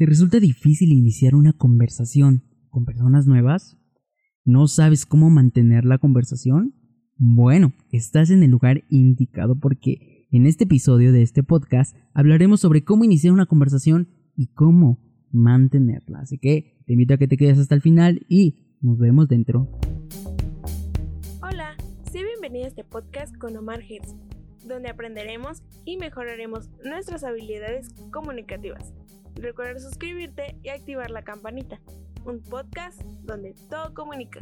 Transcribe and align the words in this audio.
¿Te 0.00 0.06
resulta 0.06 0.40
difícil 0.40 0.92
iniciar 0.94 1.34
una 1.34 1.52
conversación 1.52 2.42
con 2.70 2.86
personas 2.86 3.26
nuevas? 3.26 3.76
¿No 4.46 4.66
sabes 4.66 5.04
cómo 5.04 5.28
mantener 5.28 5.84
la 5.84 5.98
conversación? 5.98 6.74
Bueno, 7.18 7.74
estás 7.92 8.30
en 8.30 8.42
el 8.42 8.50
lugar 8.50 8.84
indicado 8.88 9.60
porque 9.60 10.26
en 10.30 10.46
este 10.46 10.64
episodio 10.64 11.12
de 11.12 11.20
este 11.20 11.42
podcast 11.42 11.94
hablaremos 12.14 12.60
sobre 12.60 12.82
cómo 12.82 13.04
iniciar 13.04 13.34
una 13.34 13.44
conversación 13.44 14.08
y 14.34 14.46
cómo 14.54 14.98
mantenerla. 15.32 16.20
Así 16.20 16.38
que 16.38 16.82
te 16.86 16.94
invito 16.94 17.12
a 17.12 17.18
que 17.18 17.28
te 17.28 17.36
quedes 17.36 17.58
hasta 17.58 17.74
el 17.74 17.82
final 17.82 18.24
y 18.26 18.78
nos 18.80 18.96
vemos 18.96 19.28
dentro. 19.28 19.68
Hola, 21.42 21.76
sé 22.10 22.24
bienvenida 22.24 22.64
a 22.64 22.68
este 22.68 22.84
podcast 22.84 23.36
con 23.36 23.54
Omar 23.54 23.82
Hertz, 23.82 24.16
donde 24.66 24.88
aprenderemos 24.88 25.62
y 25.84 25.98
mejoraremos 25.98 26.70
nuestras 26.86 27.22
habilidades 27.22 27.90
comunicativas. 28.10 28.94
Recuerda 29.36 29.80
suscribirte 29.80 30.56
y 30.62 30.68
activar 30.68 31.10
la 31.10 31.22
campanita. 31.22 31.80
Un 32.24 32.40
podcast 32.40 33.00
donde 33.22 33.54
todo 33.68 33.94
comunica. 33.94 34.40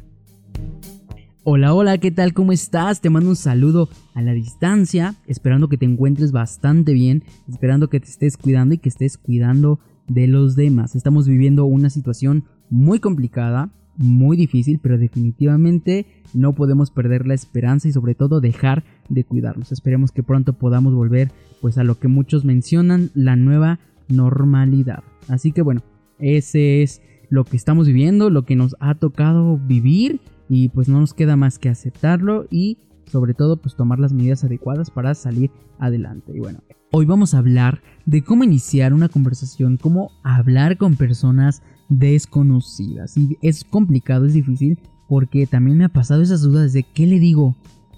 Hola, 1.44 1.72
hola, 1.72 1.98
¿qué 1.98 2.10
tal? 2.10 2.34
¿Cómo 2.34 2.52
estás? 2.52 3.00
Te 3.00 3.10
mando 3.10 3.30
un 3.30 3.36
saludo 3.36 3.88
a 4.14 4.22
la 4.22 4.32
distancia, 4.32 5.14
esperando 5.26 5.68
que 5.68 5.78
te 5.78 5.86
encuentres 5.86 6.32
bastante 6.32 6.92
bien, 6.92 7.24
esperando 7.48 7.88
que 7.88 8.00
te 8.00 8.08
estés 8.08 8.36
cuidando 8.36 8.74
y 8.74 8.78
que 8.78 8.88
estés 8.88 9.16
cuidando 9.16 9.78
de 10.08 10.26
los 10.26 10.56
demás. 10.56 10.96
Estamos 10.96 11.28
viviendo 11.28 11.64
una 11.64 11.90
situación 11.90 12.44
muy 12.68 12.98
complicada, 12.98 13.70
muy 13.96 14.36
difícil, 14.36 14.78
pero 14.82 14.98
definitivamente 14.98 16.06
no 16.34 16.54
podemos 16.54 16.90
perder 16.90 17.26
la 17.26 17.34
esperanza 17.34 17.88
y 17.88 17.92
sobre 17.92 18.14
todo 18.14 18.40
dejar 18.40 18.84
de 19.08 19.24
cuidarnos. 19.24 19.72
Esperemos 19.72 20.12
que 20.12 20.22
pronto 20.22 20.52
podamos 20.52 20.94
volver 20.94 21.30
pues 21.60 21.78
a 21.78 21.84
lo 21.84 21.98
que 21.98 22.08
muchos 22.08 22.44
mencionan, 22.44 23.10
la 23.14 23.36
nueva 23.36 23.80
normalidad. 24.08 25.02
Así 25.28 25.52
que 25.52 25.62
bueno, 25.62 25.82
ese 26.18 26.82
es 26.82 27.02
lo 27.30 27.44
que 27.44 27.56
estamos 27.56 27.86
viviendo, 27.86 28.30
lo 28.30 28.44
que 28.44 28.56
nos 28.56 28.76
ha 28.80 28.94
tocado 28.94 29.58
vivir 29.58 30.20
y 30.48 30.70
pues 30.70 30.88
no 30.88 31.00
nos 31.00 31.14
queda 31.14 31.36
más 31.36 31.58
que 31.58 31.68
aceptarlo 31.68 32.46
y 32.50 32.78
sobre 33.06 33.34
todo 33.34 33.56
pues 33.56 33.76
tomar 33.76 33.98
las 33.98 34.12
medidas 34.12 34.44
adecuadas 34.44 34.90
para 34.90 35.14
salir 35.14 35.50
adelante. 35.78 36.32
Y 36.34 36.40
bueno, 36.40 36.60
hoy 36.92 37.06
vamos 37.06 37.34
a 37.34 37.38
hablar 37.38 37.82
de 38.06 38.22
cómo 38.22 38.44
iniciar 38.44 38.94
una 38.94 39.08
conversación, 39.08 39.76
cómo 39.76 40.10
hablar 40.22 40.76
con 40.76 40.96
personas 40.96 41.62
desconocidas. 41.88 43.16
Y 43.16 43.36
es 43.42 43.64
complicado, 43.64 44.26
es 44.26 44.34
difícil 44.34 44.78
porque 45.08 45.46
también 45.46 45.78
me 45.78 45.84
ha 45.84 45.88
pasado 45.90 46.22
esas 46.22 46.42
dudas 46.42 46.72
de 46.72 46.82
qué 46.82 47.06
le 47.06 47.18
digo, 47.18 47.56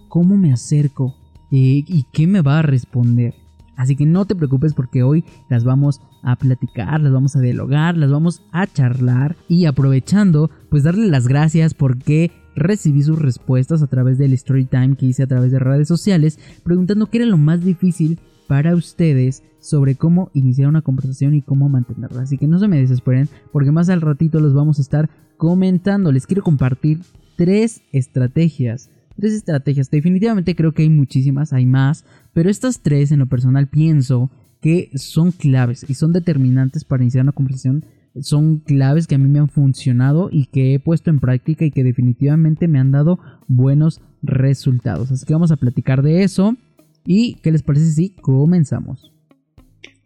cómo 0.09 0.37
me 0.37 0.53
acerco 0.53 1.17
eh, 1.51 1.85
y 1.87 2.07
qué 2.13 2.27
me 2.27 2.41
va 2.41 2.61
a 2.61 2.63
responder. 2.63 3.35
Así 3.81 3.97
que 3.97 4.05
no 4.05 4.27
te 4.27 4.35
preocupes 4.35 4.75
porque 4.75 5.03
hoy 5.03 5.25
las 5.49 5.65
vamos 5.65 6.03
a 6.23 6.37
platicar, 6.37 7.01
las 7.01 7.15
vamos 7.15 7.35
a 7.35 7.41
dialogar, 7.41 7.97
las 7.97 8.11
vamos 8.11 8.43
a 8.53 8.67
charlar 8.67 9.37
y 9.49 9.65
aprovechando, 9.65 10.51
pues 10.69 10.83
darle 10.83 11.07
las 11.07 11.27
gracias 11.27 11.73
porque 11.73 12.31
recibí 12.55 13.03
sus 13.03 13.19
respuestas 13.19 13.83
a 13.83 13.87
través 13.87 14.19
del 14.19 14.35
story 14.35 14.67
time 14.67 14.97
que 14.97 15.07
hice 15.07 15.23
a 15.23 15.27
través 15.27 15.51
de 15.51 15.61
redes 15.61 15.89
sociales, 15.89 16.39
preguntando 16.63 17.07
qué 17.07 17.17
era 17.17 17.27
lo 17.27 17.39
más 17.39 17.65
difícil 17.65 18.21
para 18.47 18.75
ustedes 18.75 19.45
sobre 19.61 19.95
cómo 19.95 20.31
iniciar 20.35 20.69
una 20.69 20.83
conversación 20.83 21.35
y 21.35 21.41
cómo 21.41 21.71
mantenerla. 21.71 22.21
Así 22.21 22.37
que 22.37 22.47
no 22.47 22.59
se 22.59 22.69
me 22.69 22.81
desesperen 22.81 23.31
porque 23.51 23.73
más 23.73 23.89
al 23.89 24.03
ratito 24.03 24.41
los 24.41 24.53
vamos 24.53 24.79
a 24.79 24.83
estar 24.83 25.09
comentando. 25.39 26.13
Les 26.13 26.27
quiero 26.27 26.43
compartir 26.43 27.01
tres 27.37 27.81
estrategias 27.93 28.91
tres 29.17 29.33
estrategias. 29.33 29.91
Definitivamente 29.91 30.55
creo 30.55 30.73
que 30.73 30.83
hay 30.83 30.91
muchísimas, 30.91 31.53
hay 31.53 31.67
más, 31.67 32.05
pero 32.33 32.51
estas 32.51 32.81
tres 32.81 33.13
en 33.13 33.21
lo 33.21 33.27
personal 33.27 33.67
pienso 33.69 34.31
que 34.61 34.91
son 34.95 35.33
claves 35.33 35.87
y 35.89 35.95
son 35.95 36.13
determinantes 36.13 36.85
para 36.85 37.03
iniciar 37.03 37.25
una 37.25 37.33
conversación. 37.33 37.85
Son 38.21 38.59
claves 38.59 39.07
que 39.07 39.15
a 39.15 39.19
mí 39.19 39.29
me 39.29 39.39
han 39.39 39.49
funcionado 39.49 40.29
y 40.33 40.47
que 40.47 40.75
he 40.75 40.81
puesto 40.81 41.11
en 41.11 41.21
práctica 41.21 41.65
y 41.65 41.71
que 41.71 41.85
definitivamente 41.85 42.67
me 42.67 42.81
han 42.81 42.91
dado 42.91 43.21
buenos 43.47 44.01
resultados. 44.23 45.13
Así 45.13 45.25
que 45.25 45.33
vamos 45.33 45.53
a 45.53 45.57
platicar 45.57 46.03
de 46.03 46.25
eso. 46.25 46.57
¿Y 47.07 47.35
qué 47.37 47.53
les 47.53 47.63
parece 47.63 47.91
si 47.93 48.11
comenzamos? 48.11 49.13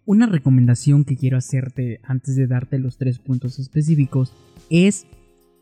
Una 0.05 0.27
recomendación 0.27 1.05
que 1.05 1.17
quiero 1.17 1.39
hacerte 1.39 2.01
antes 2.05 2.37
de 2.37 2.47
darte 2.47 2.79
los 2.79 2.99
tres 2.99 3.19
puntos 3.19 3.59
específicos 3.59 4.33
es 4.69 5.07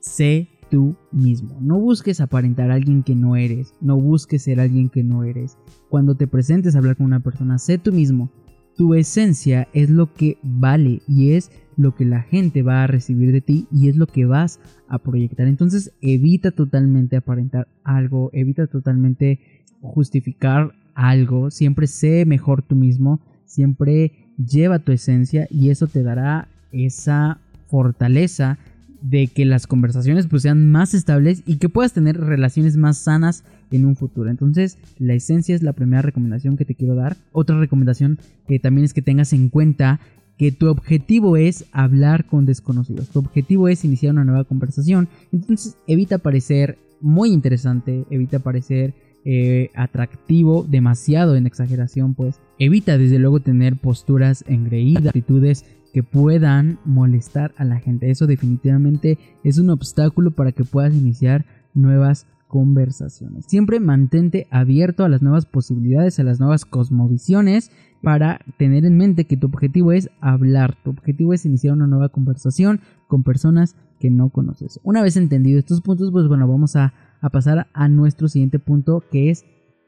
sé 0.00 0.48
tú 0.72 0.96
mismo. 1.12 1.58
No 1.60 1.78
busques 1.78 2.22
aparentar 2.22 2.70
a 2.70 2.74
alguien 2.76 3.02
que 3.02 3.14
no 3.14 3.36
eres, 3.36 3.74
no 3.82 3.98
busques 3.98 4.44
ser 4.44 4.58
alguien 4.58 4.88
que 4.88 5.04
no 5.04 5.22
eres. 5.22 5.58
Cuando 5.90 6.14
te 6.14 6.26
presentes 6.26 6.74
a 6.74 6.78
hablar 6.78 6.96
con 6.96 7.04
una 7.04 7.20
persona, 7.20 7.58
sé 7.58 7.76
tú 7.76 7.92
mismo. 7.92 8.30
Tu 8.74 8.94
esencia 8.94 9.68
es 9.74 9.90
lo 9.90 10.14
que 10.14 10.38
vale 10.42 11.02
y 11.06 11.32
es 11.32 11.52
lo 11.76 11.94
que 11.94 12.06
la 12.06 12.22
gente 12.22 12.62
va 12.62 12.82
a 12.82 12.86
recibir 12.86 13.32
de 13.32 13.42
ti 13.42 13.66
y 13.70 13.90
es 13.90 13.96
lo 13.96 14.06
que 14.06 14.24
vas 14.24 14.60
a 14.88 14.98
proyectar. 14.98 15.46
Entonces 15.46 15.92
evita 16.00 16.52
totalmente 16.52 17.16
aparentar 17.16 17.68
algo, 17.84 18.30
evita 18.32 18.66
totalmente 18.66 19.40
justificar 19.82 20.72
algo, 20.94 21.50
siempre 21.50 21.86
sé 21.86 22.24
mejor 22.24 22.62
tú 22.62 22.76
mismo, 22.76 23.20
siempre 23.44 24.30
lleva 24.38 24.78
tu 24.78 24.92
esencia 24.92 25.46
y 25.50 25.68
eso 25.68 25.86
te 25.86 26.02
dará 26.02 26.48
esa 26.72 27.40
fortaleza 27.68 28.58
de 29.02 29.26
que 29.26 29.44
las 29.44 29.66
conversaciones 29.66 30.26
pues 30.26 30.42
sean 30.42 30.70
más 30.70 30.94
estables 30.94 31.42
y 31.46 31.56
que 31.56 31.68
puedas 31.68 31.92
tener 31.92 32.18
relaciones 32.18 32.76
más 32.76 32.98
sanas 32.98 33.44
en 33.70 33.84
un 33.84 33.96
futuro. 33.96 34.30
Entonces, 34.30 34.78
la 34.98 35.14
esencia 35.14 35.54
es 35.54 35.62
la 35.62 35.72
primera 35.72 36.02
recomendación 36.02 36.56
que 36.56 36.64
te 36.64 36.74
quiero 36.74 36.94
dar. 36.94 37.16
Otra 37.32 37.58
recomendación 37.58 38.18
que 38.46 38.58
también 38.58 38.84
es 38.84 38.94
que 38.94 39.02
tengas 39.02 39.32
en 39.32 39.48
cuenta 39.48 40.00
que 40.38 40.52
tu 40.52 40.68
objetivo 40.68 41.36
es 41.36 41.66
hablar 41.72 42.26
con 42.26 42.46
desconocidos. 42.46 43.08
Tu 43.08 43.18
objetivo 43.18 43.68
es 43.68 43.84
iniciar 43.84 44.12
una 44.12 44.24
nueva 44.24 44.44
conversación. 44.44 45.08
Entonces, 45.32 45.76
evita 45.86 46.18
parecer 46.18 46.78
muy 47.00 47.30
interesante, 47.30 48.04
evita 48.10 48.38
parecer 48.38 48.94
eh, 49.24 49.70
atractivo, 49.74 50.66
demasiado 50.68 51.36
en 51.36 51.46
exageración, 51.46 52.14
pues 52.14 52.40
evita 52.58 52.98
desde 52.98 53.18
luego 53.18 53.40
tener 53.40 53.76
posturas 53.76 54.44
engreídas, 54.48 55.06
actitudes 55.06 55.64
que 55.92 56.02
puedan 56.02 56.78
molestar 56.84 57.52
a 57.56 57.64
la 57.64 57.78
gente. 57.78 58.10
Eso 58.10 58.26
definitivamente 58.26 59.18
es 59.44 59.58
un 59.58 59.70
obstáculo 59.70 60.30
para 60.30 60.52
que 60.52 60.64
puedas 60.64 60.94
iniciar 60.94 61.44
nuevas 61.74 62.26
conversaciones. 62.48 63.46
Siempre 63.46 63.80
mantente 63.80 64.46
abierto 64.50 65.04
a 65.04 65.08
las 65.08 65.22
nuevas 65.22 65.46
posibilidades, 65.46 66.18
a 66.18 66.22
las 66.22 66.38
nuevas 66.38 66.64
cosmovisiones 66.66 67.70
para 68.02 68.40
tener 68.58 68.84
en 68.84 68.98
mente 68.98 69.26
que 69.26 69.36
tu 69.36 69.46
objetivo 69.46 69.92
es 69.92 70.10
hablar, 70.20 70.76
tu 70.84 70.90
objetivo 70.90 71.32
es 71.32 71.46
iniciar 71.46 71.74
una 71.74 71.86
nueva 71.86 72.10
conversación 72.10 72.80
con 73.06 73.22
personas 73.22 73.76
que 73.98 74.10
no 74.10 74.28
conoces. 74.28 74.80
Una 74.82 75.02
vez 75.02 75.16
entendido 75.16 75.58
estos 75.58 75.80
puntos, 75.80 76.10
pues 76.10 76.28
bueno, 76.28 76.46
vamos 76.46 76.76
a, 76.76 76.92
a 77.20 77.30
pasar 77.30 77.68
a 77.72 77.88
nuestro 77.88 78.28
siguiente 78.28 78.58
punto 78.58 79.02
que 79.10 79.30
es 79.30 79.46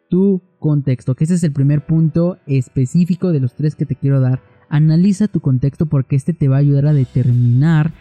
tu 0.08 0.40
contexto, 0.58 1.14
que 1.14 1.24
ese 1.24 1.34
es 1.34 1.44
el 1.44 1.52
primer 1.52 1.84
punto 1.84 2.38
específico 2.46 3.32
de 3.32 3.40
los 3.40 3.54
tres 3.54 3.74
que 3.74 3.84
te 3.84 3.96
quiero 3.96 4.20
dar 4.20 4.40
analiza 4.74 5.28
tu 5.28 5.38
contexto 5.38 5.86
porque 5.86 6.16
este 6.16 6.32
te 6.32 6.48
va 6.48 6.56
a 6.56 6.58
ayudar 6.58 6.86
a 6.88 6.92
determinar 6.92 7.92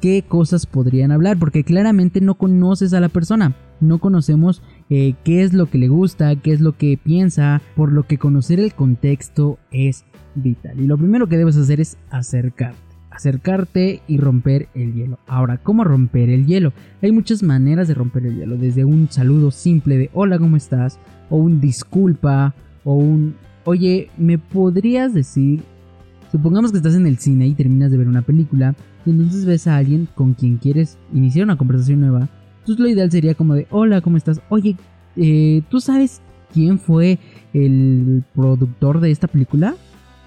qué 0.00 0.24
cosas 0.26 0.66
podrían 0.66 1.12
hablar, 1.12 1.38
porque 1.38 1.62
claramente 1.62 2.20
no 2.20 2.34
conoces 2.34 2.92
a 2.94 3.00
la 3.00 3.08
persona, 3.08 3.54
no 3.80 3.98
conocemos 3.98 4.60
eh, 4.90 5.14
qué 5.22 5.42
es 5.44 5.52
lo 5.52 5.66
que 5.66 5.78
le 5.78 5.86
gusta, 5.86 6.34
qué 6.34 6.52
es 6.52 6.60
lo 6.60 6.76
que 6.76 6.98
piensa, 7.02 7.62
por 7.76 7.92
lo 7.92 8.08
que 8.08 8.18
conocer 8.18 8.58
el 8.58 8.74
contexto 8.74 9.58
es 9.70 10.04
vital. 10.34 10.80
Y 10.80 10.86
lo 10.86 10.98
primero 10.98 11.28
que 11.28 11.38
debes 11.38 11.56
hacer 11.56 11.80
es 11.80 11.96
acercarte. 12.10 12.80
Acercarte 13.10 14.02
y 14.08 14.18
romper 14.18 14.68
el 14.74 14.94
hielo. 14.94 15.20
Ahora, 15.28 15.58
¿cómo 15.58 15.84
romper 15.84 16.28
el 16.28 16.44
hielo? 16.44 16.72
Hay 17.02 17.12
muchas 17.12 17.44
maneras 17.44 17.86
de 17.86 17.94
romper 17.94 18.26
el 18.26 18.36
hielo, 18.36 18.58
desde 18.58 18.84
un 18.84 19.08
saludo 19.10 19.52
simple 19.52 19.96
de 19.96 20.10
hola, 20.12 20.40
¿cómo 20.40 20.56
estás? 20.56 20.98
O 21.30 21.36
un 21.36 21.60
disculpa, 21.60 22.52
o 22.82 22.94
un 22.96 23.36
oye, 23.64 24.10
¿me 24.18 24.38
podrías 24.38 25.14
decir 25.14 25.62
Supongamos 26.36 26.70
que 26.70 26.76
estás 26.76 26.94
en 26.94 27.06
el 27.06 27.16
cine 27.16 27.46
y 27.46 27.54
terminas 27.54 27.90
de 27.90 27.96
ver 27.96 28.08
una 28.08 28.20
película 28.20 28.74
y 29.06 29.10
entonces 29.10 29.46
ves 29.46 29.66
a 29.66 29.78
alguien 29.78 30.06
con 30.14 30.34
quien 30.34 30.58
quieres 30.58 30.98
iniciar 31.14 31.46
una 31.46 31.56
conversación 31.56 32.00
nueva. 32.00 32.28
Entonces 32.58 32.78
lo 32.78 32.90
ideal 32.90 33.10
sería 33.10 33.34
como 33.34 33.54
de, 33.54 33.66
hola, 33.70 34.02
¿cómo 34.02 34.18
estás? 34.18 34.42
Oye, 34.50 34.76
eh, 35.16 35.62
¿tú 35.70 35.80
sabes 35.80 36.20
quién 36.52 36.78
fue 36.78 37.18
el 37.54 38.22
productor 38.34 39.00
de 39.00 39.12
esta 39.12 39.28
película? 39.28 39.76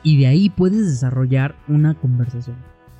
Y 0.02 0.18
de 0.18 0.26
ahí 0.26 0.50
puedes 0.50 0.88
desarrollar 0.88 1.54
una 1.68 1.94
conversación. 1.94 2.56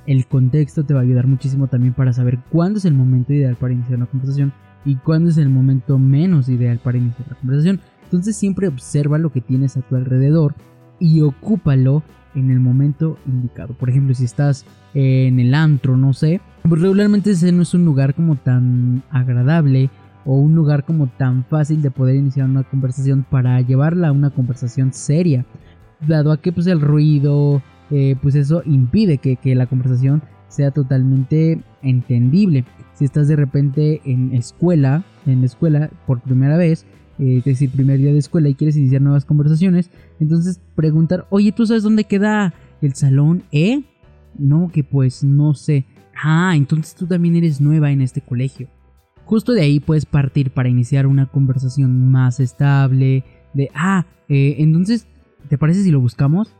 El 0.06 0.26
contexto 0.26 0.84
te 0.84 0.94
va 0.94 1.00
a 1.00 1.02
ayudar 1.02 1.26
muchísimo 1.26 1.66
también 1.66 1.94
para 1.94 2.12
saber 2.12 2.38
cuándo 2.48 2.78
es 2.78 2.84
el 2.84 2.94
momento 2.94 3.32
ideal 3.32 3.56
para 3.56 3.74
iniciar 3.74 3.96
una 3.96 4.06
conversación 4.06 4.52
y 4.84 4.94
cuándo 4.94 5.30
es 5.30 5.38
el 5.38 5.48
momento 5.48 5.98
menos 5.98 6.48
ideal 6.48 6.78
para 6.78 6.98
iniciar 6.98 7.26
la 7.28 7.34
conversación. 7.34 7.80
Entonces 8.04 8.36
siempre 8.36 8.68
observa 8.68 9.18
lo 9.18 9.32
que 9.32 9.40
tienes 9.40 9.76
a 9.76 9.80
tu 9.80 9.96
alrededor 9.96 10.54
y 11.00 11.22
ocúpalo 11.22 12.04
en 12.34 12.50
el 12.50 12.60
momento 12.60 13.18
indicado. 13.26 13.74
Por 13.74 13.90
ejemplo, 13.90 14.14
si 14.14 14.24
estás 14.24 14.64
en 14.94 15.40
el 15.40 15.54
antro, 15.54 15.96
no 15.96 16.12
sé, 16.12 16.40
pues 16.68 16.80
regularmente 16.80 17.32
ese 17.32 17.50
no 17.52 17.62
es 17.62 17.74
un 17.74 17.84
lugar 17.84 18.14
como 18.14 18.36
tan 18.36 19.02
agradable 19.10 19.90
o 20.24 20.36
un 20.36 20.54
lugar 20.54 20.84
como 20.84 21.08
tan 21.08 21.44
fácil 21.44 21.82
de 21.82 21.90
poder 21.90 22.16
iniciar 22.16 22.48
una 22.48 22.62
conversación 22.62 23.24
para 23.28 23.60
llevarla 23.60 24.08
a 24.08 24.12
una 24.12 24.30
conversación 24.30 24.92
seria. 24.92 25.44
Dado 26.06 26.32
a 26.32 26.40
que 26.40 26.52
pues 26.52 26.66
el 26.66 26.80
ruido, 26.80 27.62
eh, 27.90 28.16
pues 28.22 28.34
eso 28.34 28.62
impide 28.64 29.18
que, 29.18 29.36
que 29.36 29.54
la 29.54 29.66
conversación 29.66 30.22
sea 30.48 30.70
totalmente 30.70 31.62
entendible. 31.82 32.64
Si 32.94 33.04
estás 33.04 33.28
de 33.28 33.36
repente 33.36 34.00
en 34.04 34.34
escuela, 34.34 35.04
en 35.26 35.40
la 35.40 35.46
escuela 35.46 35.90
por 36.06 36.20
primera 36.20 36.56
vez, 36.56 36.86
eh, 37.20 37.38
es 37.38 37.44
decir, 37.44 37.70
primer 37.70 37.98
día 37.98 38.12
de 38.12 38.18
escuela 38.18 38.48
y 38.48 38.54
quieres 38.54 38.76
iniciar 38.76 39.02
nuevas 39.02 39.26
conversaciones, 39.26 39.90
entonces 40.20 40.60
preguntar, 40.74 41.26
oye, 41.28 41.52
¿tú 41.52 41.66
sabes 41.66 41.82
dónde 41.82 42.04
queda 42.04 42.54
el 42.80 42.94
salón 42.94 43.42
E? 43.52 43.82
No, 44.38 44.70
que 44.72 44.84
pues 44.84 45.22
no 45.22 45.52
sé. 45.52 45.84
Ah, 46.22 46.54
entonces 46.56 46.94
tú 46.94 47.06
también 47.06 47.36
eres 47.36 47.60
nueva 47.60 47.92
en 47.92 48.00
este 48.00 48.22
colegio. 48.22 48.68
Justo 49.26 49.52
de 49.52 49.60
ahí 49.60 49.80
puedes 49.80 50.06
partir 50.06 50.50
para 50.50 50.70
iniciar 50.70 51.06
una 51.06 51.26
conversación 51.26 52.10
más 52.10 52.40
estable. 52.40 53.24
De, 53.52 53.70
ah, 53.74 54.06
eh, 54.28 54.56
entonces, 54.58 55.06
¿te 55.48 55.58
parece 55.58 55.82
si 55.82 55.90
lo 55.90 56.00
buscamos? 56.00 56.54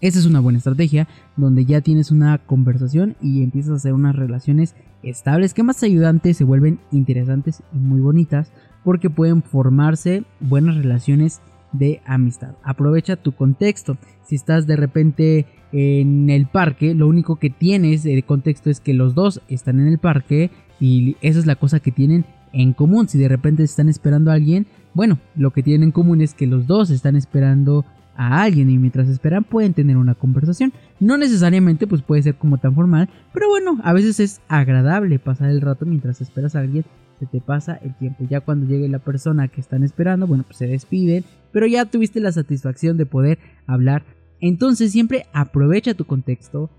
Esa 0.00 0.18
es 0.18 0.26
una 0.26 0.40
buena 0.40 0.58
estrategia 0.58 1.08
donde 1.36 1.64
ya 1.64 1.80
tienes 1.80 2.10
una 2.10 2.38
conversación 2.38 3.16
y 3.20 3.42
empiezas 3.42 3.72
a 3.72 3.76
hacer 3.76 3.92
unas 3.92 4.14
relaciones 4.14 4.74
estables 5.02 5.54
que 5.54 5.62
más 5.62 5.82
ayudantes 5.82 6.36
se 6.36 6.44
vuelven 6.44 6.80
interesantes 6.90 7.62
y 7.72 7.78
muy 7.78 8.00
bonitas 8.00 8.52
porque 8.84 9.10
pueden 9.10 9.42
formarse 9.42 10.24
buenas 10.40 10.76
relaciones 10.76 11.40
de 11.72 12.00
amistad. 12.06 12.54
Aprovecha 12.62 13.16
tu 13.16 13.32
contexto. 13.32 13.98
Si 14.24 14.34
estás 14.34 14.66
de 14.66 14.76
repente 14.76 15.46
en 15.72 16.30
el 16.30 16.46
parque, 16.46 16.94
lo 16.94 17.08
único 17.08 17.36
que 17.36 17.50
tienes 17.50 18.02
de 18.02 18.22
contexto 18.22 18.70
es 18.70 18.80
que 18.80 18.94
los 18.94 19.14
dos 19.14 19.42
están 19.48 19.80
en 19.80 19.88
el 19.88 19.98
parque 19.98 20.50
y 20.80 21.16
esa 21.20 21.38
es 21.38 21.46
la 21.46 21.56
cosa 21.56 21.80
que 21.80 21.92
tienen 21.92 22.24
en 22.52 22.72
común. 22.72 23.08
Si 23.08 23.18
de 23.18 23.28
repente 23.28 23.62
están 23.62 23.88
esperando 23.88 24.30
a 24.30 24.34
alguien, 24.34 24.66
bueno, 24.94 25.18
lo 25.36 25.52
que 25.52 25.62
tienen 25.62 25.84
en 25.84 25.92
común 25.92 26.20
es 26.20 26.34
que 26.34 26.46
los 26.46 26.66
dos 26.66 26.90
están 26.90 27.16
esperando 27.16 27.84
a 28.16 28.42
alguien 28.42 28.68
y 28.68 28.78
mientras 28.78 29.08
esperan 29.08 29.44
pueden 29.44 29.74
tener 29.74 29.96
una 29.96 30.14
conversación. 30.14 30.72
No 30.98 31.16
necesariamente 31.16 31.86
pues 31.86 32.02
puede 32.02 32.22
ser 32.22 32.34
como 32.34 32.58
tan 32.58 32.74
formal, 32.74 33.08
pero 33.32 33.48
bueno, 33.48 33.78
a 33.84 33.92
veces 33.92 34.18
es 34.20 34.40
agradable 34.48 35.18
pasar 35.18 35.50
el 35.50 35.60
rato 35.60 35.86
mientras 35.86 36.20
esperas 36.20 36.56
a 36.56 36.60
alguien, 36.60 36.84
se 37.18 37.26
te 37.26 37.40
pasa 37.40 37.74
el 37.82 37.94
tiempo. 37.96 38.24
Ya 38.28 38.40
cuando 38.40 38.66
llegue 38.66 38.88
la 38.88 38.98
persona 38.98 39.48
que 39.48 39.60
están 39.60 39.82
esperando, 39.82 40.26
bueno, 40.26 40.44
pues 40.44 40.58
se 40.58 40.66
despiden, 40.66 41.24
pero 41.52 41.66
ya 41.66 41.84
tuviste 41.84 42.20
la 42.20 42.32
satisfacción 42.32 42.96
de 42.96 43.06
poder 43.06 43.38
hablar. 43.66 44.04
Entonces 44.40 44.92
siempre 44.92 45.26
aprovecha 45.32 45.94
tu 45.94 46.04
contexto, 46.04 46.70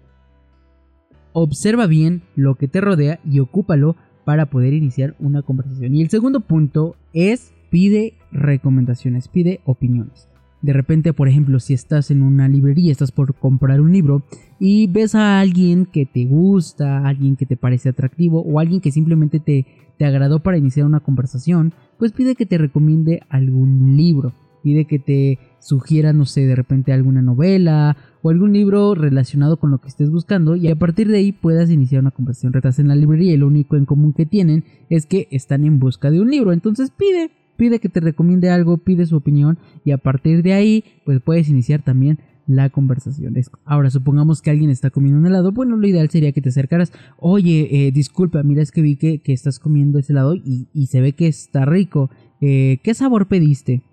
observa 1.34 1.88
bien 1.88 2.22
lo 2.36 2.56
que 2.56 2.68
te 2.68 2.82
rodea 2.82 3.20
y 3.26 3.40
ocúpalo 3.40 3.96
para 4.26 4.46
poder 4.46 4.74
iniciar 4.74 5.16
una 5.20 5.42
conversación. 5.42 5.96
Y 5.96 6.02
el 6.02 6.10
segundo 6.10 6.42
punto 6.42 6.96
es 7.14 7.54
pide 7.70 8.14
recomendaciones, 8.32 9.28
pide 9.28 9.60
opiniones. 9.66 10.30
De 10.62 10.74
repente, 10.74 11.14
por 11.14 11.30
ejemplo, 11.30 11.60
si 11.60 11.74
estás 11.74 12.12
en 12.12 12.22
una 12.22 12.50
librería, 12.50 12.92
estás 12.92 13.12
por 13.12 13.34
comprar 13.36 13.80
un 13.80 13.94
libro 13.94 14.24
y 14.60 14.88
ves 14.88 15.16
a 15.16 15.40
alguien 15.40 15.86
que 15.86 16.06
te 16.06 16.26
gusta, 16.26 17.08
alguien 17.08 17.38
que 17.38 17.46
te 17.46 17.56
parece 17.56 17.90
atractivo 17.90 18.42
o 18.42 18.60
alguien 18.60 18.82
que 18.82 18.92
simplemente 18.92 19.40
te, 19.40 19.66
te 19.98 20.06
agradó 20.06 20.42
para 20.42 20.58
iniciar 20.58 20.86
una 20.86 21.00
conversación, 21.00 21.74
pues 21.98 22.12
pide 22.12 22.36
que 22.36 22.46
te 22.46 22.58
recomiende 22.58 23.22
algún 23.30 23.96
libro. 23.96 24.34
Pide 24.62 24.86
que 24.86 25.00
te 25.00 25.40
sugiera, 25.60 26.12
no 26.12 26.26
sé, 26.26 26.46
de 26.46 26.56
repente 26.56 26.92
alguna 26.92 27.22
novela 27.22 27.96
o 28.22 28.30
algún 28.30 28.54
libro 28.54 28.94
relacionado 28.96 29.58
con 29.58 29.72
lo 29.72 29.80
que 29.80 29.88
estés 29.88 30.10
buscando 30.10 30.58
y 30.58 30.68
a 30.68 30.76
partir 30.76 31.08
de 31.08 31.18
ahí 31.18 31.32
puedas 31.32 31.70
iniciar 31.70 32.02
una 32.02 32.12
conversación. 32.12 32.52
Retas 32.52 32.80
en 32.80 32.90
la 32.90 32.96
librería 32.96 33.34
y 33.34 33.38
lo 33.38 33.48
único 33.48 33.78
en 33.78 33.86
común 33.86 34.14
que 34.14 34.26
tienen 34.26 34.66
es 34.90 35.06
que 35.06 35.30
están 35.32 35.64
en 35.64 35.80
busca 35.80 36.12
de 36.12 36.20
un 36.20 36.30
libro. 36.30 36.52
Entonces 36.52 36.92
pide, 36.92 37.32
pide 37.60 37.80
que 37.80 37.90
te 37.90 38.00
recomiende 38.00 38.50
algo, 38.50 38.78
pide 38.78 39.06
su 39.06 39.18
opinión 39.18 39.60
y 39.84 39.92
a 39.92 39.98
partir 39.98 40.42
de 40.42 40.54
ahí 40.54 40.86
pues 41.04 41.20
puedes 41.22 41.50
iniciar 41.50 41.84
también 41.84 42.20
la 42.48 42.70
conversación. 42.70 43.36
Ahora, 43.66 43.92
supongamos 43.92 44.42
que 44.42 44.50
alguien 44.50 44.72
está 44.72 44.90
comiendo 44.90 45.20
un 45.20 45.28
helado, 45.28 45.52
bueno, 45.52 45.76
lo 45.76 45.86
ideal 45.86 46.10
sería 46.10 46.32
que 46.32 46.42
te 46.42 46.50
acercaras, 46.50 46.92
oye, 47.18 47.68
eh, 47.70 47.92
disculpa, 47.92 48.42
mira, 48.42 48.64
es 48.64 48.72
que 48.72 48.82
vi 48.82 48.96
que, 48.96 49.22
estás 49.26 49.60
comiendo 49.60 50.00
ese 50.00 50.14
helado 50.14 50.34
y, 50.34 50.88
se 50.88 51.02
ve 51.02 51.12
que 51.12 51.28
está 51.28 51.66
rico. 51.66 52.10
Eh, 52.42 52.80
¿Qué 52.82 52.96
sabor 52.96 53.28
pediste? 53.28 53.84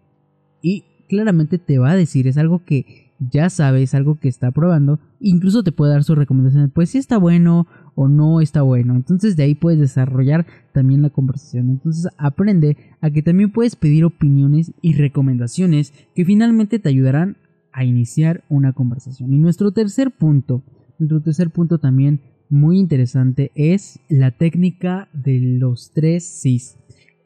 Y 0.62 0.84
claramente 1.08 1.58
te 1.58 1.78
va 1.78 1.90
a 1.90 1.96
decir, 1.96 2.28
es 2.28 2.38
algo 2.38 2.64
que 2.64 3.12
ya 3.18 3.50
sabes, 3.50 3.94
algo 3.94 4.18
que 4.18 4.28
está 4.28 4.52
probando, 4.52 5.00
incluso 5.20 5.62
te 5.62 5.72
puede 5.72 5.92
dar 5.92 6.04
su 6.04 6.14
recomendación, 6.14 6.70
pues 6.70 6.90
si 6.90 6.98
está 6.98 7.18
bueno 7.18 7.66
o 7.96 8.06
no 8.06 8.40
está 8.40 8.62
bueno. 8.62 8.94
Entonces 8.94 9.36
de 9.36 9.42
ahí 9.42 9.56
puedes 9.56 9.80
desarrollar 9.80 10.46
también 10.72 11.02
la 11.02 11.10
conversación. 11.10 11.70
Entonces 11.70 12.08
aprende 12.18 12.76
a 13.00 13.10
que 13.10 13.22
también 13.22 13.50
puedes 13.50 13.74
pedir 13.74 14.04
opiniones 14.04 14.72
y 14.80 14.92
recomendaciones 14.92 15.92
que 16.14 16.24
finalmente 16.24 16.78
te 16.78 16.88
ayudarán 16.88 17.38
a 17.72 17.84
iniciar 17.84 18.44
una 18.48 18.72
conversación. 18.72 19.32
Y 19.32 19.38
nuestro 19.38 19.72
tercer 19.72 20.12
punto, 20.12 20.62
nuestro 20.98 21.20
tercer 21.20 21.50
punto 21.50 21.78
también 21.78 22.20
muy 22.48 22.78
interesante 22.78 23.50
es 23.54 23.98
la 24.08 24.30
técnica 24.30 25.08
de 25.12 25.40
los 25.40 25.90
tres 25.92 26.24
sís. 26.24 26.76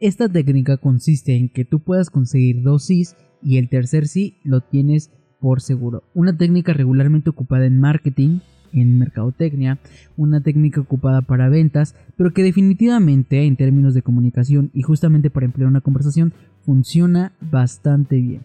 Esta 0.01 0.29
técnica 0.29 0.79
consiste 0.79 1.37
en 1.37 1.51
que 1.51 1.65
tú 1.65 1.81
puedas 1.81 2.09
conseguir 2.11 2.63
dos 2.63 2.85
sís 2.85 3.17
y 3.43 3.59
el 3.59 3.69
tercer 3.69 4.07
sí 4.07 4.39
lo 4.45 4.61
tienes 4.61 5.11
por 5.41 5.61
seguro. 5.61 6.05
Una 6.15 6.37
técnica 6.37 6.73
regularmente 6.73 7.31
ocupada 7.31 7.67
en 7.67 7.81
marketing, 7.81 8.39
en 8.73 8.99
mercadotecnia, 8.99 9.79
una 10.17 10.41
técnica 10.41 10.81
ocupada 10.81 11.23
para 11.23 11.49
ventas, 11.49 11.95
pero 12.17 12.33
que 12.33 12.43
definitivamente 12.43 13.45
en 13.45 13.57
términos 13.57 13.95
de 13.95 14.03
comunicación 14.03 14.71
y 14.75 14.83
justamente 14.83 15.31
para 15.31 15.47
emplear 15.47 15.69
una 15.69 15.81
conversación 15.81 16.33
funciona 16.65 17.33
bastante 17.41 18.17
bien. 18.17 18.43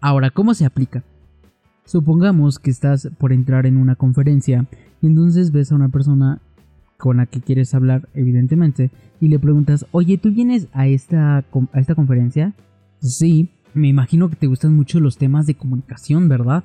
Ahora, 0.00 0.30
¿cómo 0.30 0.54
se 0.54 0.64
aplica? 0.64 1.02
Supongamos 1.84 2.58
que 2.58 2.70
estás 2.70 3.08
por 3.18 3.32
entrar 3.32 3.66
en 3.66 3.76
una 3.76 3.96
conferencia 3.96 4.66
y 5.00 5.06
entonces 5.06 5.52
ves 5.52 5.72
a 5.72 5.74
una 5.74 5.88
persona 5.88 6.40
con 6.96 7.16
la 7.16 7.26
que 7.26 7.40
quieres 7.40 7.74
hablar, 7.74 8.08
evidentemente, 8.14 8.92
y 9.20 9.26
le 9.26 9.40
preguntas, 9.40 9.86
oye, 9.90 10.18
¿tú 10.18 10.30
vienes 10.30 10.68
a 10.72 10.86
esta, 10.86 11.38
a 11.38 11.80
esta 11.80 11.96
conferencia? 11.96 12.54
Sí, 13.00 13.48
me 13.74 13.88
imagino 13.88 14.30
que 14.30 14.36
te 14.36 14.46
gustan 14.46 14.76
mucho 14.76 15.00
los 15.00 15.18
temas 15.18 15.46
de 15.46 15.56
comunicación, 15.56 16.28
¿verdad? 16.28 16.62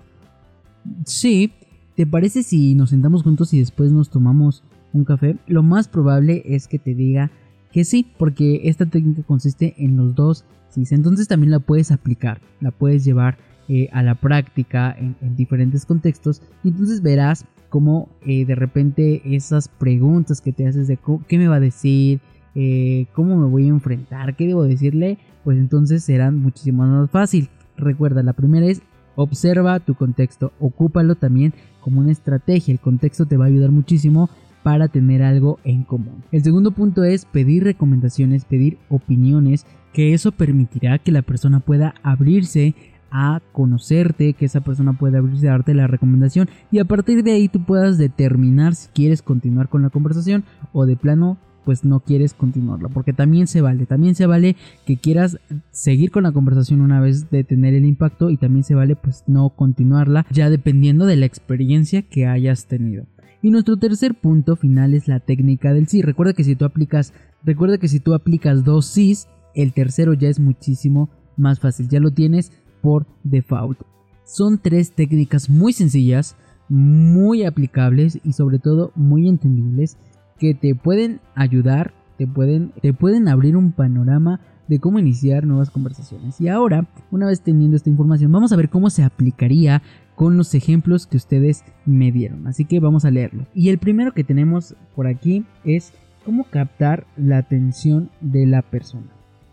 Sí, 1.06 1.54
¿te 1.98 2.06
parece 2.06 2.44
si 2.44 2.76
nos 2.76 2.92
sentamos 2.92 3.24
juntos 3.24 3.54
y 3.56 3.60
después 3.60 3.92
nos 3.92 4.12
tomamos 4.12 4.64
un 4.94 5.04
café? 5.04 5.36
Lo 5.48 5.64
más 5.64 5.88
probable 5.88 6.44
es 6.46 6.68
que 6.68 6.78
te 6.78 6.94
diga 6.94 7.32
que 7.72 7.84
sí, 7.84 8.06
porque 8.20 8.62
esta 8.66 8.86
técnica 8.86 9.24
consiste 9.24 9.74
en 9.80 9.98
los 9.98 10.14
dos 10.14 10.46
sí. 10.70 10.84
Entonces 10.92 11.28
también 11.28 11.50
la 11.50 11.60
puedes 11.60 11.92
aplicar, 11.92 12.40
la 12.62 12.70
puedes 12.70 13.04
llevar 13.04 13.40
eh, 13.68 13.90
a 13.92 14.04
la 14.04 14.14
práctica 14.14 14.96
en, 14.96 15.36
diferentes 15.36 15.88
contextos 15.88 16.44
y 16.64 16.70
entonces 16.70 17.02
verás 17.02 17.46
cómo 17.70 18.10
eh, 18.26 18.46
de 18.46 18.54
repente 18.54 19.36
esas 19.36 19.68
preguntas 19.68 20.40
que 20.40 20.54
te 20.54 20.68
haces 20.68 20.88
de 20.88 21.00
qué 21.28 21.38
me 21.40 21.48
va 21.48 21.56
a 21.56 21.60
decir, 21.60 22.22
eh, 22.54 23.08
cómo 23.14 23.38
me 23.38 23.48
voy 23.48 23.66
a 23.66 23.70
enfrentar, 23.70 24.36
qué 24.36 24.46
debo 24.46 24.64
decirle, 24.64 25.18
pues 25.44 25.58
entonces 25.58 26.04
serán 26.04 26.38
muchísimo 26.38 26.86
más 26.86 27.10
fácil. 27.10 27.50
Recuerda, 27.76 28.22
la 28.22 28.34
primera 28.34 28.68
es 28.68 28.82
observa 29.18 29.82
tu 29.82 29.96
contexto, 29.96 30.54
ocúpalo 30.60 31.16
también 31.16 31.54
como 31.82 32.00
una 32.00 32.12
estrategia, 32.12 32.72
el 32.72 32.80
contexto 32.80 33.26
te 33.26 33.36
va 33.36 33.46
a 33.46 33.48
ayudar 33.48 33.72
muchísimo 33.72 34.30
para 34.64 34.88
tener 34.88 35.24
algo 35.24 35.60
en 35.64 35.84
común. 35.84 36.24
El 36.32 36.44
segundo 36.44 36.72
punto 36.72 37.04
es 37.04 37.26
pedir 37.26 37.64
recomendaciones, 37.64 38.46
pedir 38.46 38.78
opiniones, 38.90 39.66
que 39.94 40.14
eso 40.14 40.32
permitirá 40.32 41.00
que 41.00 41.12
la 41.12 41.22
persona 41.22 41.60
pueda 41.60 41.96
abrirse 42.04 42.76
a 43.10 43.42
conocerte, 43.54 44.34
que 44.34 44.46
esa 44.46 44.62
persona 44.62 44.94
pueda 44.94 45.20
abrirse 45.20 45.48
a 45.48 45.52
darte 45.52 45.74
la 45.74 45.88
recomendación 45.88 46.50
y 46.72 46.80
a 46.80 46.86
partir 46.86 47.24
de 47.24 47.32
ahí 47.32 47.48
tú 47.48 47.64
puedas 47.64 47.98
determinar 47.98 48.76
si 48.76 48.90
quieres 48.90 49.22
continuar 49.22 49.70
con 49.70 49.82
la 49.82 49.90
conversación 49.90 50.44
o 50.74 50.86
de 50.86 50.98
plano 50.98 51.38
pues 51.68 51.84
no 51.84 52.00
quieres 52.00 52.34
continuarla, 52.34 52.88
porque 52.88 53.12
también 53.12 53.46
se 53.46 53.60
vale, 53.60 53.86
también 53.86 54.16
se 54.16 54.26
vale 54.26 54.56
que 54.86 54.96
quieras 54.96 55.38
seguir 55.70 56.12
con 56.12 56.24
la 56.24 56.32
conversación 56.32 56.80
una 56.80 57.02
vez 57.02 57.30
de 57.30 57.44
tener 57.44 57.74
el 57.74 57.84
impacto 57.84 58.30
y 58.30 58.38
también 58.38 58.64
se 58.64 58.74
vale 58.74 58.96
pues 58.96 59.26
no 59.28 59.50
continuarla, 59.50 60.26
ya 60.32 60.50
dependiendo 60.50 61.06
de 61.06 61.18
la 61.18 61.26
experiencia 61.26 62.04
que 62.04 62.26
hayas 62.26 62.68
tenido. 62.68 63.06
Y 63.42 63.52
nuestro 63.52 63.76
tercer 63.76 64.16
punto 64.16 64.56
final 64.56 64.94
es 64.94 65.10
la 65.10 65.20
técnica 65.20 65.74
del 65.74 65.90
sí. 65.90 66.02
Recuerda 66.02 66.32
que 66.32 66.46
si 66.46 66.56
tú 66.56 66.64
aplicas, 66.64 67.12
recuerda 67.44 67.78
que 67.80 67.90
si 67.90 68.00
tú 68.00 68.14
aplicas 68.14 68.64
dos 68.64 68.86
sís, 68.86 69.28
el 69.54 69.74
tercero 69.74 70.14
ya 70.14 70.30
es 70.30 70.40
muchísimo 70.40 71.10
más 71.36 71.60
fácil, 71.60 71.90
ya 71.90 72.00
lo 72.00 72.12
tienes 72.12 72.54
por 72.82 73.08
default. 73.26 73.82
Son 74.24 74.58
tres 74.58 74.94
técnicas 74.94 75.50
muy 75.50 75.74
sencillas, 75.74 76.38
muy 76.70 77.44
aplicables 77.44 78.22
y 78.24 78.32
sobre 78.32 78.58
todo 78.58 78.94
muy 78.96 79.28
entendibles 79.28 79.98
que 80.38 80.54
te 80.54 80.76
pueden 80.76 81.20
ayudar, 81.36 81.94
te 82.18 82.28
pueden, 82.28 82.72
te 82.82 82.94
pueden 82.94 83.28
abrir 83.28 83.58
un 83.58 83.72
panorama 83.72 84.40
de 84.68 84.80
cómo 84.80 85.00
iniciar 85.00 85.46
nuevas 85.46 85.70
conversaciones. 85.70 86.40
Y 86.42 86.48
ahora, 86.48 86.88
una 87.12 87.28
vez 87.28 87.42
teniendo 87.42 87.78
esta 87.78 87.90
información, 87.90 88.32
vamos 88.32 88.52
a 88.52 88.56
ver 88.56 88.70
cómo 88.70 88.90
se 88.90 89.04
aplicaría 89.04 89.82
con 90.16 90.36
los 90.36 90.54
ejemplos 90.56 91.08
que 91.08 91.18
ustedes 91.18 91.64
me 91.86 92.12
dieron. 92.12 92.48
Así 92.48 92.66
que 92.66 92.80
vamos 92.80 93.06
a 93.06 93.12
leerlo. 93.12 93.46
Y 93.54 93.70
el 93.70 93.78
primero 93.78 94.14
que 94.14 94.24
tenemos 94.24 94.76
por 94.96 95.08
aquí 95.08 95.46
es 95.64 95.94
cómo 96.26 96.46
captar 96.46 97.06
la 97.16 97.38
atención 97.38 98.10
de 98.20 98.46
la 98.46 98.62
persona. 98.62 99.08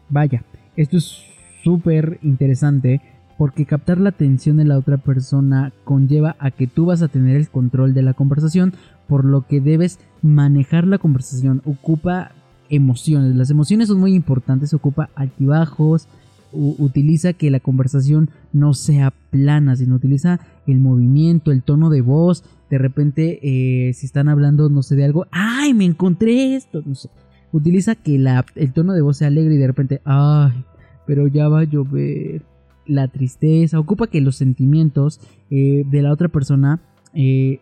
Vaya, 0.08 0.42
esto 0.76 0.96
es 0.96 1.22
súper 1.62 2.18
interesante 2.22 3.00
porque 3.36 3.66
captar 3.66 3.98
la 3.98 4.10
atención 4.10 4.56
de 4.56 4.64
la 4.64 4.78
otra 4.78 4.96
persona 4.96 5.72
conlleva 5.84 6.36
a 6.38 6.50
que 6.50 6.66
tú 6.66 6.86
vas 6.86 7.02
a 7.02 7.08
tener 7.08 7.36
el 7.36 7.48
control 7.48 7.94
de 7.94 8.02
la 8.02 8.14
conversación, 8.14 8.72
por 9.08 9.24
lo 9.24 9.46
que 9.46 9.60
debes 9.60 9.98
manejar 10.22 10.86
la 10.86 10.98
conversación. 10.98 11.62
Ocupa 11.64 12.32
emociones, 12.70 13.36
las 13.36 13.50
emociones 13.50 13.88
son 13.88 14.00
muy 14.00 14.14
importantes, 14.14 14.74
ocupa 14.74 15.10
altibajos, 15.14 16.08
utiliza 16.52 17.32
que 17.32 17.50
la 17.50 17.60
conversación 17.60 18.30
no 18.52 18.74
sea 18.74 19.12
plana, 19.30 19.76
sino 19.76 19.96
utiliza 19.96 20.40
el 20.66 20.78
movimiento, 20.78 21.52
el 21.52 21.62
tono 21.62 21.90
de 21.90 22.00
voz. 22.00 22.44
De 22.70 22.78
repente, 22.78 23.40
eh, 23.42 23.92
si 23.92 24.06
están 24.06 24.28
hablando, 24.28 24.68
no 24.68 24.82
sé, 24.82 24.96
de 24.96 25.04
algo, 25.04 25.26
¡ay, 25.30 25.74
me 25.74 25.84
encontré 25.84 26.54
esto! 26.54 26.82
No 26.84 26.94
sé. 26.94 27.10
Utiliza 27.52 27.94
que 27.94 28.18
la, 28.18 28.44
el 28.54 28.72
tono 28.72 28.94
de 28.94 29.02
voz 29.02 29.18
sea 29.18 29.28
alegre 29.28 29.54
y 29.54 29.58
de 29.58 29.66
repente, 29.66 30.00
¡ay, 30.04 30.64
pero 31.06 31.26
ya 31.26 31.48
va 31.48 31.60
a 31.60 31.64
llover! 31.64 32.42
La 32.86 33.08
tristeza, 33.08 33.78
ocupa 33.78 34.08
que 34.08 34.20
los 34.20 34.36
sentimientos 34.36 35.20
eh, 35.50 35.84
de 35.90 36.02
la 36.02 36.12
otra 36.12 36.28
persona 36.28 36.80
eh, 37.14 37.60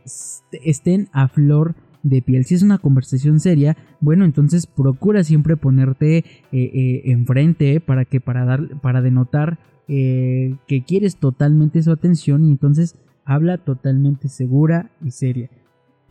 estén 0.64 1.08
a 1.12 1.28
flor 1.28 1.74
de 2.02 2.22
piel. 2.22 2.44
Si 2.44 2.54
es 2.54 2.62
una 2.62 2.78
conversación 2.78 3.38
seria, 3.38 3.76
bueno, 4.00 4.24
entonces 4.24 4.66
procura 4.66 5.22
siempre 5.22 5.56
ponerte 5.56 6.18
eh, 6.18 6.24
eh, 6.52 7.02
enfrente 7.06 7.80
para 7.80 8.04
que 8.04 8.20
para 8.20 8.44
dar, 8.44 8.80
para 8.80 9.02
denotar 9.02 9.58
que 9.88 10.84
quieres 10.86 11.16
totalmente 11.16 11.82
su 11.82 11.90
atención 11.90 12.44
y 12.44 12.52
entonces 12.52 12.96
habla 13.26 13.58
totalmente 13.58 14.28
segura 14.28 14.90
y 15.04 15.10
seria. 15.10 15.50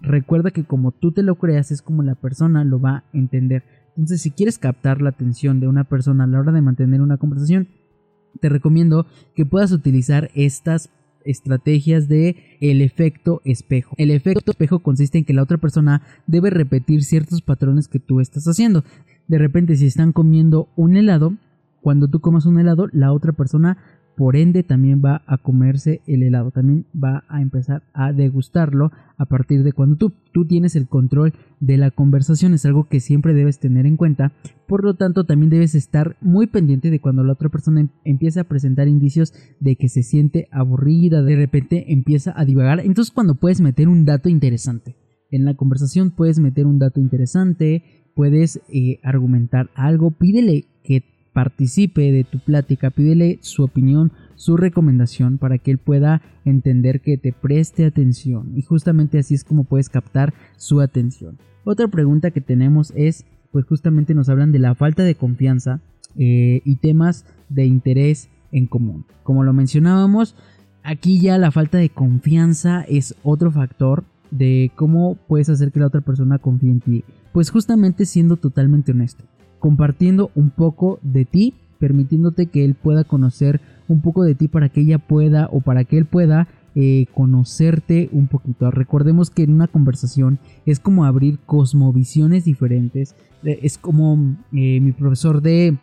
Recuerda 0.02 0.52
que 0.52 0.66
como 0.66 0.92
tú 0.92 1.12
te 1.12 1.24
lo 1.24 1.36
creas 1.36 1.72
es 1.72 1.82
como 1.82 2.04
la 2.04 2.14
persona 2.14 2.64
lo 2.64 2.80
va 2.80 2.98
a 2.98 3.04
entender. 3.14 3.64
Entonces, 3.90 4.22
si 4.22 4.30
quieres 4.30 4.60
captar 4.60 5.02
la 5.02 5.10
atención 5.10 5.60
de 5.60 5.68
una 5.68 5.86
persona 5.86 6.26
a 6.26 6.28
la 6.28 6.40
hora 6.40 6.52
de 6.52 6.62
mantener 6.62 7.02
una 7.02 7.18
conversación, 7.18 7.70
te 8.40 8.50
recomiendo 8.50 9.06
que 9.36 9.46
puedas 9.46 9.72
utilizar 9.72 10.30
estas 10.36 10.90
estrategias 11.26 12.08
de 12.08 12.58
el 12.60 12.82
efecto 12.82 13.42
espejo. 13.46 13.96
El 13.98 14.12
efecto 14.12 14.52
espejo 14.52 14.80
consiste 14.80 15.18
en 15.18 15.26
que 15.26 15.34
la 15.34 15.44
otra 15.44 15.58
persona 15.58 16.02
debe 16.28 16.50
repetir 16.50 17.04
ciertos 17.04 17.42
patrones 17.42 17.88
que 17.88 18.00
tú 18.00 18.20
estás 18.20 18.46
haciendo. 18.46 18.84
De 19.28 19.38
repente, 19.38 19.76
si 19.76 19.86
están 19.86 20.12
comiendo 20.12 20.70
un 20.76 20.98
helado, 20.98 21.34
cuando 21.82 22.08
tú 22.08 22.20
comas 22.20 22.46
un 22.46 22.60
helado, 22.60 22.88
la 22.92 23.12
otra 23.12 23.34
persona 23.34 23.78
por 24.22 24.36
ende 24.36 24.62
también 24.62 25.02
va 25.04 25.24
a 25.26 25.40
comerse 25.40 26.02
el 26.06 26.22
helado, 26.22 26.52
también 26.52 26.86
va 26.94 27.24
a 27.28 27.42
empezar 27.42 27.82
a 27.92 28.14
degustarlo 28.14 28.92
a 29.18 29.26
partir 29.26 29.64
de 29.64 29.74
cuando 29.74 29.96
tú, 29.96 30.14
tú 30.32 30.46
tienes 30.46 30.76
el 30.76 30.88
control 30.88 31.34
de 31.60 31.78
la 31.78 31.90
conversación, 31.90 32.54
es 32.54 32.64
algo 32.68 32.84
que 32.84 33.00
siempre 33.00 33.34
debes 33.34 33.58
tener 33.58 33.88
en 33.88 33.98
cuenta, 33.98 34.32
por 34.68 34.84
lo 34.84 34.94
tanto 34.94 35.24
también 35.24 35.50
debes 35.50 35.74
estar 35.74 36.18
muy 36.22 36.46
pendiente 36.46 36.92
de 36.92 37.02
cuando 37.02 37.24
la 37.24 37.34
otra 37.34 37.50
persona 37.50 37.82
em, 37.82 37.90
empieza 38.04 38.42
a 38.42 38.44
presentar 38.44 38.88
indicios 38.88 39.34
de 39.60 39.76
que 39.76 39.90
se 39.90 40.04
siente 40.04 40.48
aburrida, 40.52 41.24
de 41.24 41.36
repente 41.36 41.92
empieza 41.92 42.32
a 42.40 42.46
divagar, 42.46 42.82
entonces 42.82 43.12
cuando 43.12 43.34
puedes 43.34 43.60
meter 43.60 43.88
un 43.88 44.06
dato 44.06 44.30
interesante. 44.30 44.98
En 45.32 45.46
la 45.46 45.56
conversación 45.56 46.12
puedes 46.12 46.38
meter 46.38 46.68
un 46.68 46.78
dato 46.78 47.00
interesante, 47.00 47.84
puedes 48.14 48.62
eh, 48.72 49.00
argumentar 49.02 49.72
algo, 49.74 50.12
pídele 50.12 50.66
que 50.84 51.11
participe 51.34 52.12
de 52.12 52.24
tu 52.24 52.40
plática, 52.40 52.90
pídele 52.90 53.40
su 53.42 53.64
opinión, 53.64 54.12
su 54.36 54.58
recomendación 54.58 55.38
para 55.38 55.58
que 55.58 55.72
él 55.72 55.78
pueda 55.78 56.22
entender 56.46 57.02
que 57.02 57.18
te 57.18 57.32
preste 57.32 57.86
atención 57.86 58.54
y 58.56 58.64
justamente 58.64 59.20
así 59.20 59.36
es 59.36 59.44
como 59.44 59.64
puedes 59.64 59.90
captar 59.90 60.34
su 60.58 60.82
atención. 60.82 61.38
Otra 61.64 61.88
pregunta 61.88 62.32
que 62.32 62.42
tenemos 62.42 62.92
es, 62.96 63.26
pues 63.52 63.66
justamente 63.66 64.14
nos 64.14 64.30
hablan 64.30 64.52
de 64.52 64.60
la 64.60 64.76
falta 64.76 65.04
de 65.04 65.16
confianza 65.16 65.80
eh, 66.18 66.62
y 66.66 66.78
temas 66.78 67.26
de 67.50 67.66
interés 67.66 68.30
en 68.52 68.66
común. 68.66 69.06
Como 69.24 69.44
lo 69.44 69.54
mencionábamos, 69.54 70.36
aquí 70.84 71.20
ya 71.20 71.38
la 71.38 71.52
falta 71.52 71.78
de 71.78 71.90
confianza 71.90 72.82
es 72.82 73.16
otro 73.24 73.52
factor 73.52 74.04
de 74.32 74.72
cómo 74.76 75.16
puedes 75.28 75.50
hacer 75.50 75.72
que 75.72 75.80
la 75.80 75.88
otra 75.88 76.02
persona 76.02 76.40
confíe 76.40 76.72
en 76.72 76.80
ti. 76.80 77.04
Pues 77.32 77.52
justamente 77.52 78.06
siendo 78.06 78.38
totalmente 78.38 78.92
honesto 78.92 79.24
compartiendo 79.62 80.32
un 80.36 80.50
poco 80.50 81.00
de 81.04 81.24
ti, 81.24 81.54
permitiéndote 81.80 82.48
que 82.48 82.66
él 82.66 82.74
pueda 82.74 83.06
conocer 83.06 83.62
un 83.88 84.02
poco 84.02 84.24
de 84.24 84.36
ti 84.36 84.48
para 84.48 84.70
que 84.70 84.82
ella 84.82 84.98
pueda 84.98 85.48
o 85.52 85.62
para 85.62 85.86
que 85.86 85.98
él 85.98 86.06
pueda 86.06 86.48
eh, 86.74 87.06
conocerte 87.14 88.10
un 88.12 88.28
poquito. 88.28 88.72
Recordemos 88.72 89.30
que 89.30 89.44
en 89.44 89.54
una 89.54 89.68
conversación 89.68 90.40
es 90.66 90.80
como 90.80 91.06
abrir 91.06 91.38
cosmovisiones 91.46 92.44
diferentes. 92.44 93.16
Eh, 93.44 93.60
es 93.62 93.78
como 93.78 94.36
eh, 94.52 94.80
mi 94.82 94.92
profesor 94.94 95.42
de 95.42 95.78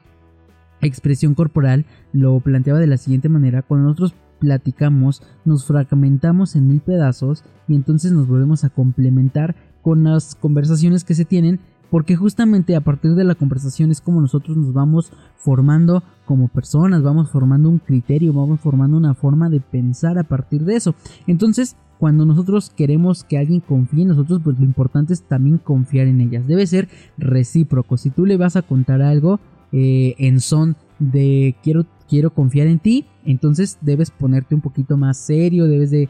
expresión 0.81 1.35
corporal 1.35 1.87
lo 2.13 2.39
planteaba 2.41 2.81
de 2.81 2.89
la 2.89 2.97
siguiente 2.97 3.29
manera. 3.29 3.63
Cuando 3.63 3.87
nosotros 3.87 4.15
platicamos, 4.41 5.23
nos 5.45 5.67
fragmentamos 5.67 6.57
en 6.57 6.67
mil 6.67 6.81
pedazos 6.81 7.45
y 7.69 7.77
entonces 7.77 8.11
nos 8.11 8.27
volvemos 8.27 8.65
a 8.65 8.71
complementar 8.71 9.55
con 9.83 10.05
las 10.05 10.35
conversaciones 10.35 11.05
que 11.05 11.15
se 11.15 11.25
tienen 11.25 11.61
porque 11.91 12.17
justamente 12.17 12.77
a 12.77 12.81
partir 12.81 13.15
de 13.15 13.25
la 13.25 13.35
conversación 13.35 13.91
es 13.91 14.01
como 14.01 14.21
nosotros 14.21 14.57
nos 14.57 14.73
vamos 14.73 15.13
formando 15.37 16.03
como 16.27 16.49
personas, 16.49 17.03
vamos 17.03 17.31
formando 17.31 17.69
un 17.69 17.79
criterio, 17.79 18.33
vamos 18.33 18.61
formando 18.61 18.97
una 18.97 19.15
forma 19.15 19.49
de 19.49 19.61
pensar 19.61 20.19
a 20.19 20.25
partir 20.25 20.65
de 20.65 20.77
eso. 20.77 20.95
Entonces, 21.27 21.77
cuando 21.99 22.25
nosotros 22.25 22.71
queremos 22.71 23.25
que 23.25 23.39
alguien 23.39 23.61
confíe 23.61 24.03
en 24.03 24.09
nosotros, 24.09 24.41
pues 24.45 24.59
lo 24.59 24.65
importante 24.65 25.13
es 25.13 25.23
también 25.23 25.59
confiar 25.59 26.07
en 26.07 26.21
ellas. 26.21 26.47
Debe 26.47 26.67
ser 26.67 26.89
recíproco. 27.17 27.97
Si 27.97 28.11
tú 28.11 28.27
le 28.27 28.37
vas 28.37 28.57
a 28.57 28.63
contar 28.63 29.03
algo 29.03 29.41
eh, 29.73 30.15
en 30.19 30.41
son 30.41 30.77
de 30.99 31.57
quiero, 31.63 31.87
quiero 32.09 32.31
confiar 32.31 32.67
en 32.67 32.79
ti, 32.79 33.07
entonces 33.25 33.79
debes 33.81 34.11
ponerte 34.11 34.55
un 34.55 34.61
poquito 34.61 34.97
más 34.97 35.17
serio, 35.17 35.67
debes 35.67 35.91
de, 35.91 36.09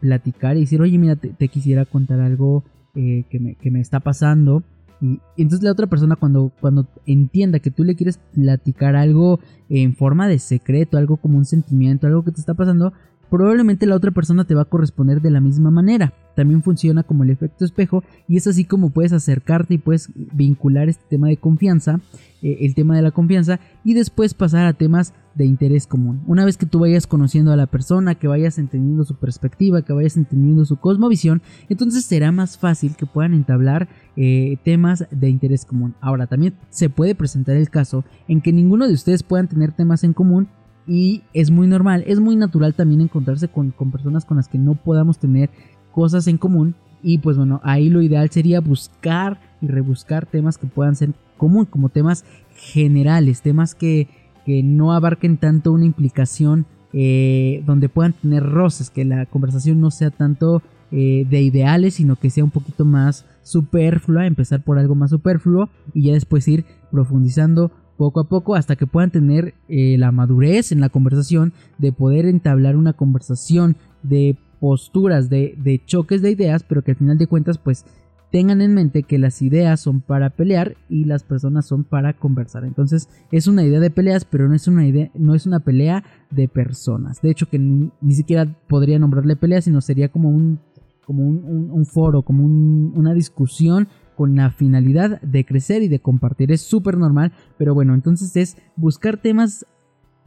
platicar 0.00 0.56
y 0.56 0.60
decir, 0.60 0.80
oye, 0.80 0.96
mira, 0.96 1.14
te 1.16 1.48
quisiera 1.48 1.84
contar 1.84 2.20
algo 2.20 2.64
eh, 2.94 3.24
que, 3.30 3.70
me, 3.70 3.80
está 3.80 4.00
pasando. 4.00 4.62
Y, 5.00 5.20
entonces 5.36 5.62
la 5.62 5.72
otra 5.72 5.86
persona 5.86 6.16
cuando, 6.16 6.52
cuando 6.60 6.86
entienda 7.06 7.58
que 7.60 7.70
tú 7.70 7.84
le 7.84 7.94
quieres 7.94 8.18
platicar 8.34 8.96
algo 8.96 9.40
en 9.68 9.94
forma 9.94 10.28
de 10.28 10.38
secreto, 10.38 10.98
algo 10.98 11.16
como 11.16 11.38
un 11.38 11.44
sentimiento, 11.44 12.06
algo 12.06 12.24
que 12.24 12.32
te 12.32 12.40
está 12.40 12.54
pasando, 12.54 12.92
probablemente 13.30 13.86
la 13.86 13.96
otra 13.96 14.10
persona 14.10 14.44
te 14.44 14.54
va 14.54 14.62
a 14.62 14.66
corresponder 14.66 15.20
de 15.20 15.30
la 15.30 15.40
misma 15.40 15.70
manera. 15.70 16.12
También 16.34 16.62
funciona 16.62 17.02
como 17.02 17.24
el 17.24 17.30
efecto 17.30 17.64
espejo 17.64 18.02
y 18.28 18.36
es 18.36 18.46
así 18.46 18.64
como 18.64 18.90
puedes 18.90 19.12
acercarte 19.12 19.74
y 19.74 19.78
puedes 19.78 20.10
vincular 20.14 20.88
este 20.88 21.04
tema 21.08 21.28
de 21.28 21.36
confianza, 21.36 22.00
eh, 22.42 22.58
el 22.60 22.74
tema 22.74 22.96
de 22.96 23.02
la 23.02 23.10
confianza 23.10 23.60
y 23.84 23.94
después 23.94 24.34
pasar 24.34 24.66
a 24.66 24.72
temas 24.72 25.12
de 25.34 25.44
interés 25.44 25.86
común. 25.86 26.22
Una 26.26 26.44
vez 26.44 26.56
que 26.56 26.66
tú 26.66 26.80
vayas 26.80 27.06
conociendo 27.06 27.52
a 27.52 27.56
la 27.56 27.66
persona, 27.66 28.16
que 28.16 28.28
vayas 28.28 28.58
entendiendo 28.58 29.04
su 29.04 29.16
perspectiva, 29.16 29.82
que 29.82 29.92
vayas 29.92 30.16
entendiendo 30.16 30.64
su 30.64 30.76
cosmovisión, 30.76 31.42
entonces 31.68 32.04
será 32.04 32.32
más 32.32 32.58
fácil 32.58 32.96
que 32.96 33.06
puedan 33.06 33.34
entablar 33.34 33.88
eh, 34.16 34.58
temas 34.64 35.06
de 35.10 35.28
interés 35.28 35.64
común. 35.64 35.94
Ahora 36.00 36.26
también 36.26 36.54
se 36.70 36.90
puede 36.90 37.14
presentar 37.14 37.56
el 37.56 37.70
caso 37.70 38.04
en 38.28 38.40
que 38.40 38.52
ninguno 38.52 38.86
de 38.86 38.94
ustedes 38.94 39.22
puedan 39.22 39.48
tener 39.48 39.72
temas 39.72 40.04
en 40.04 40.12
común 40.12 40.48
y 40.86 41.22
es 41.32 41.50
muy 41.50 41.66
normal, 41.66 42.02
es 42.06 42.18
muy 42.18 42.36
natural 42.36 42.74
también 42.74 43.00
encontrarse 43.00 43.48
con, 43.48 43.72
personas 43.92 44.24
con 44.24 44.38
las 44.38 44.48
que 44.48 44.58
no 44.58 44.74
podamos 44.74 45.18
tener 45.18 45.50
cosas 45.92 46.26
en 46.26 46.38
común 46.38 46.74
y 47.02 47.18
pues 47.18 47.36
bueno, 47.36 47.60
ahí 47.64 47.88
lo 47.88 48.02
ideal 48.02 48.30
sería 48.30 48.60
buscar 48.60 49.40
y 49.60 49.66
rebuscar 49.66 50.26
temas 50.26 50.58
que 50.58 50.66
puedan 50.66 50.96
ser 50.96 51.10
común, 51.36 51.64
como 51.64 51.88
temas 51.88 52.24
generales, 52.54 53.42
temas 53.42 53.74
que, 53.74 54.08
que 54.44 54.62
no 54.62 54.92
abarquen 54.92 55.38
tanto 55.38 55.72
una 55.72 55.86
implicación 55.86 56.66
eh, 56.92 57.62
donde 57.66 57.88
puedan 57.88 58.12
tener 58.12 58.42
roces, 58.42 58.90
que 58.90 59.04
la 59.04 59.26
conversación 59.26 59.80
no 59.80 59.90
sea 59.90 60.10
tanto 60.10 60.62
eh, 60.90 61.24
de 61.30 61.40
ideales, 61.40 61.94
sino 61.94 62.16
que 62.16 62.30
sea 62.30 62.44
un 62.44 62.50
poquito 62.50 62.84
más 62.84 63.24
superflua, 63.42 64.26
empezar 64.26 64.62
por 64.62 64.78
algo 64.78 64.94
más 64.94 65.10
superfluo 65.10 65.68
y 65.94 66.04
ya 66.04 66.14
después 66.14 66.46
ir 66.48 66.64
profundizando 66.90 67.70
poco 67.96 68.20
a 68.20 68.24
poco 68.28 68.54
hasta 68.54 68.76
que 68.76 68.86
puedan 68.86 69.10
tener 69.10 69.54
eh, 69.68 69.96
la 69.98 70.10
madurez 70.10 70.72
en 70.72 70.80
la 70.80 70.88
conversación 70.88 71.52
de 71.78 71.92
poder 71.92 72.26
entablar 72.26 72.76
una 72.76 72.92
conversación 72.94 73.76
de 74.02 74.36
posturas, 74.60 75.30
de, 75.30 75.82
choques 75.86 76.22
de 76.22 76.30
ideas, 76.30 76.62
pero 76.62 76.82
que 76.82 76.92
al 76.92 76.96
final 76.98 77.18
de 77.18 77.26
cuentas 77.26 77.58
pues 77.58 77.84
tengan 78.30 78.60
en 78.60 78.74
mente 78.74 79.02
que 79.02 79.18
las 79.18 79.42
ideas 79.42 79.80
son 79.80 80.02
para 80.02 80.30
pelear 80.30 80.76
y 80.88 81.04
las 81.04 81.24
personas 81.24 81.66
son 81.66 81.82
para 81.82 82.12
conversar. 82.12 82.64
Entonces 82.64 83.08
es 83.32 83.48
una 83.48 83.64
idea 83.64 83.80
de 83.80 83.90
peleas, 83.90 84.24
pero 84.24 84.48
no 84.48 84.54
es 84.54 84.68
una 84.68 84.86
idea, 84.86 85.10
no 85.14 85.34
es 85.34 85.46
una 85.46 85.60
pelea 85.60 86.04
de 86.30 86.46
personas. 86.46 87.20
De 87.22 87.30
hecho 87.30 87.48
que 87.48 87.58
ni, 87.58 88.14
siquiera 88.14 88.46
podría 88.68 89.00
nombrarle 89.00 89.34
pelea, 89.34 89.60
sino 89.62 89.80
sería 89.80 90.10
como 90.10 90.30
un 90.30 90.60
como 91.04 91.26
un, 91.26 91.86
foro, 91.86 92.22
como 92.22 92.44
una 92.44 93.14
discusión 93.14 93.88
con 94.14 94.36
la 94.36 94.50
finalidad 94.50 95.20
de 95.22 95.44
crecer 95.44 95.82
y 95.82 95.88
de 95.88 95.98
compartir. 95.98 96.52
Es 96.52 96.60
súper 96.60 96.96
normal, 96.96 97.32
pero 97.58 97.74
bueno, 97.74 97.94
entonces 97.94 98.36
es 98.36 98.56
buscar 98.76 99.16
temas 99.16 99.66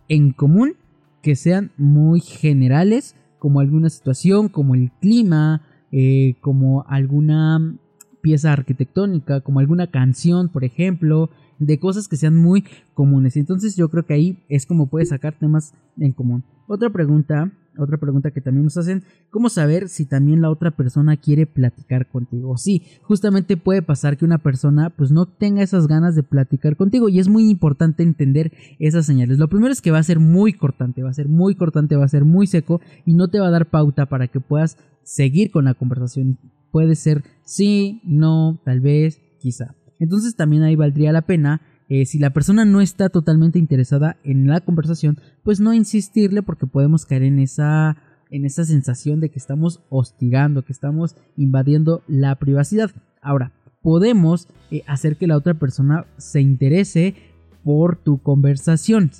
en 0.10 0.34
común 0.34 0.74
que 1.22 1.36
sean 1.38 1.72
muy 1.78 2.20
generales, 2.20 3.16
como 3.43 3.59
alguna 3.59 3.89
situación, 3.89 4.47
como 4.47 4.73
el 4.73 4.89
clima, 5.01 5.63
eh, 5.91 6.35
como 6.39 6.85
alguna 6.88 7.75
pieza 8.21 8.53
arquitectónica, 8.53 9.41
como 9.41 9.59
alguna 9.59 9.88
canción, 9.88 10.47
por 10.47 10.63
ejemplo, 10.63 11.29
de 11.59 11.77
cosas 11.77 12.07
que 12.07 12.15
sean 12.15 12.38
muy 12.38 12.63
comunes. 12.93 13.35
Entonces 13.35 13.75
yo 13.75 13.89
creo 13.89 14.05
que 14.05 14.13
ahí 14.13 14.45
es 14.47 14.65
como 14.65 14.88
puedes 14.88 15.09
sacar 15.09 15.33
temas 15.33 15.73
en 15.97 16.13
común. 16.13 16.45
Otra 16.67 16.89
pregunta, 16.89 17.51
otra 17.77 17.98
pregunta 17.98 18.32
que 18.32 18.42
también 18.42 18.65
nos 18.65 18.77
hacen, 18.77 19.03
¿cómo 19.30 19.50
saber 19.50 19.89
si 19.89 20.06
también 20.06 20.42
la 20.42 20.50
otra 20.50 20.72
persona 20.72 21.18
quiere 21.18 21.46
platicar 21.46 22.08
contigo? 22.08 22.58
Sí, 22.58 22.84
justamente 23.01 23.58
puede 23.58 23.82
pasar 23.82 24.18
que 24.18 24.25
una 24.25 24.38
persona 24.38 24.89
pues 24.89 25.12
no 25.12 25.25
tenga 25.25 25.62
esas 25.62 25.88
ganas 25.88 26.15
de 26.15 26.24
platicar 26.24 26.75
contigo 26.75 27.10
y 27.10 27.20
es 27.20 27.27
muy 27.27 27.50
importante 27.50 28.03
entender 28.03 28.51
esas 28.80 29.06
señales. 29.06 29.38
Lo 29.38 29.48
primero 29.48 29.72
es 29.72 29.82
que 29.82 29.92
va 29.92 30.00
a 30.00 30.03
ser 30.03 30.20
muy 30.20 30.53
cortante, 30.53 31.03
va 31.03 31.10
a 31.10 31.13
ser 31.13 31.27
muy 31.27 31.56
cortante, 31.56 31.96
va 31.96 32.06
a 32.06 32.10
ser 32.10 32.25
muy 32.25 32.48
seco 32.48 32.82
y 33.06 33.13
no 33.13 33.27
te 33.27 33.39
va 33.39 33.48
a 33.48 33.51
dar 33.51 33.70
pauta 33.70 34.06
para 34.06 34.27
que 34.27 34.39
puedas 34.39 34.77
seguir 35.03 35.51
con 35.51 35.65
la 35.65 35.74
conversación. 35.74 36.38
Puede 36.72 36.96
ser 36.96 37.24
sí, 37.46 38.01
no, 38.03 38.60
tal 38.65 38.80
vez, 38.80 39.20
quizá. 39.39 39.75
Entonces 40.00 40.36
también 40.36 40.63
ahí 40.63 40.75
valdría 40.75 41.12
la 41.12 41.22
pena 41.22 41.62
eh, 41.90 42.06
si 42.06 42.20
la 42.20 42.32
persona 42.32 42.66
no 42.66 42.82
está 42.82 43.10
totalmente 43.10 43.60
interesada 43.60 44.18
en 44.24 44.48
la 44.48 44.62
conversación, 44.62 45.20
pues 45.44 45.60
no 45.60 45.74
insistirle 45.74 46.42
porque 46.42 46.68
podemos 46.68 47.06
caer 47.06 47.24
en 47.24 47.40
esa, 47.40 47.98
en 48.32 48.46
esa 48.46 48.66
sensación 48.66 49.20
de 49.20 49.30
que 49.30 49.40
estamos 49.40 49.82
hostigando, 49.90 50.63
que 50.63 50.74
estamos 50.74 51.16
invadiendo 51.36 52.02
la 52.08 52.36
privacidad. 52.36 52.92
Ahora, 53.22 53.52
podemos 53.82 54.48
eh, 54.72 54.84
hacer 54.88 55.18
que 55.18 55.28
la 55.28 55.38
otra 55.38 55.54
persona 55.54 56.06
se 56.18 56.42
interese 56.42 57.16
por 57.63 57.98
tu 57.98 58.18
conversación. 58.18 59.12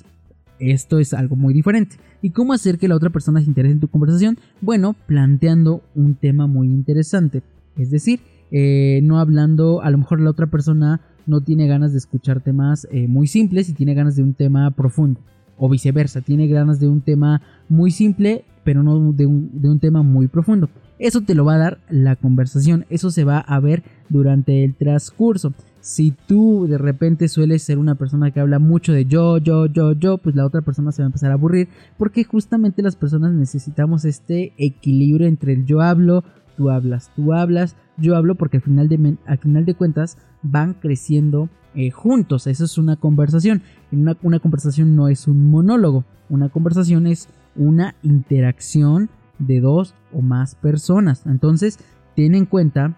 Esto 0.58 0.98
es 0.98 1.14
algo 1.14 1.36
muy 1.36 1.52
diferente. 1.52 1.96
¿Y 2.22 2.30
cómo 2.30 2.54
hacer 2.54 2.78
que 2.78 2.88
la 2.88 2.96
otra 2.96 3.10
persona 3.10 3.40
se 3.40 3.46
interese 3.46 3.74
en 3.74 3.80
tu 3.80 3.88
conversación? 3.88 4.38
Bueno, 4.60 4.96
planteando 5.06 5.82
un 5.94 6.14
tema 6.14 6.46
muy 6.46 6.68
interesante. 6.68 7.42
Es 7.76 7.90
decir, 7.90 8.20
eh, 8.50 9.00
no 9.02 9.18
hablando, 9.18 9.82
a 9.82 9.90
lo 9.90 9.98
mejor 9.98 10.20
la 10.20 10.30
otra 10.30 10.46
persona 10.46 11.00
no 11.26 11.40
tiene 11.40 11.66
ganas 11.66 11.92
de 11.92 11.98
escuchar 11.98 12.40
temas 12.40 12.86
eh, 12.90 13.08
muy 13.08 13.26
simples 13.26 13.68
y 13.68 13.74
tiene 13.74 13.94
ganas 13.94 14.16
de 14.16 14.22
un 14.22 14.34
tema 14.34 14.70
profundo. 14.70 15.20
O 15.56 15.68
viceversa, 15.68 16.20
tiene 16.20 16.48
ganas 16.48 16.80
de 16.80 16.88
un 16.88 17.00
tema 17.00 17.40
muy 17.68 17.90
simple, 17.90 18.44
pero 18.64 18.82
no 18.82 19.12
de 19.12 19.26
un, 19.26 19.50
de 19.60 19.68
un 19.68 19.78
tema 19.78 20.02
muy 20.02 20.26
profundo. 20.26 20.68
Eso 20.98 21.20
te 21.22 21.34
lo 21.34 21.44
va 21.44 21.54
a 21.54 21.58
dar 21.58 21.78
la 21.88 22.16
conversación, 22.16 22.86
eso 22.88 23.10
se 23.10 23.24
va 23.24 23.38
a 23.38 23.58
ver 23.60 23.82
durante 24.08 24.64
el 24.64 24.74
transcurso. 24.74 25.52
Si 25.80 26.12
tú 26.12 26.66
de 26.68 26.78
repente 26.78 27.28
sueles 27.28 27.62
ser 27.62 27.78
una 27.78 27.96
persona 27.96 28.30
que 28.30 28.40
habla 28.40 28.58
mucho 28.58 28.92
de 28.92 29.04
yo, 29.04 29.38
yo, 29.38 29.66
yo, 29.66 29.92
yo, 29.92 30.18
pues 30.18 30.34
la 30.34 30.46
otra 30.46 30.62
persona 30.62 30.92
se 30.92 31.02
va 31.02 31.06
a 31.06 31.08
empezar 31.08 31.30
a 31.30 31.34
aburrir 31.34 31.68
porque 31.98 32.24
justamente 32.24 32.80
las 32.80 32.96
personas 32.96 33.34
necesitamos 33.34 34.04
este 34.04 34.54
equilibrio 34.56 35.26
entre 35.26 35.52
el 35.52 35.66
yo 35.66 35.80
hablo, 35.82 36.24
tú 36.56 36.70
hablas, 36.70 37.10
tú 37.14 37.32
hablas, 37.32 37.76
yo 37.96 38.16
hablo 38.16 38.34
porque 38.34 38.58
al 38.58 38.62
final 38.62 38.88
de, 38.88 39.16
al 39.26 39.38
final 39.38 39.64
de 39.64 39.74
cuentas 39.74 40.18
van 40.42 40.74
creciendo 40.74 41.48
eh, 41.74 41.90
juntos. 41.90 42.46
Eso 42.46 42.64
es 42.64 42.78
una 42.78 42.96
conversación. 42.96 43.62
Una, 43.90 44.16
una 44.22 44.38
conversación 44.38 44.96
no 44.96 45.08
es 45.08 45.26
un 45.26 45.50
monólogo. 45.50 46.04
Una 46.28 46.48
conversación 46.48 47.06
es 47.06 47.28
una 47.56 47.94
interacción 48.02 49.10
de 49.38 49.60
dos 49.60 49.94
o 50.12 50.22
más 50.22 50.54
personas. 50.54 51.26
Entonces, 51.26 51.78
ten 52.14 52.34
en 52.34 52.46
cuenta 52.46 52.96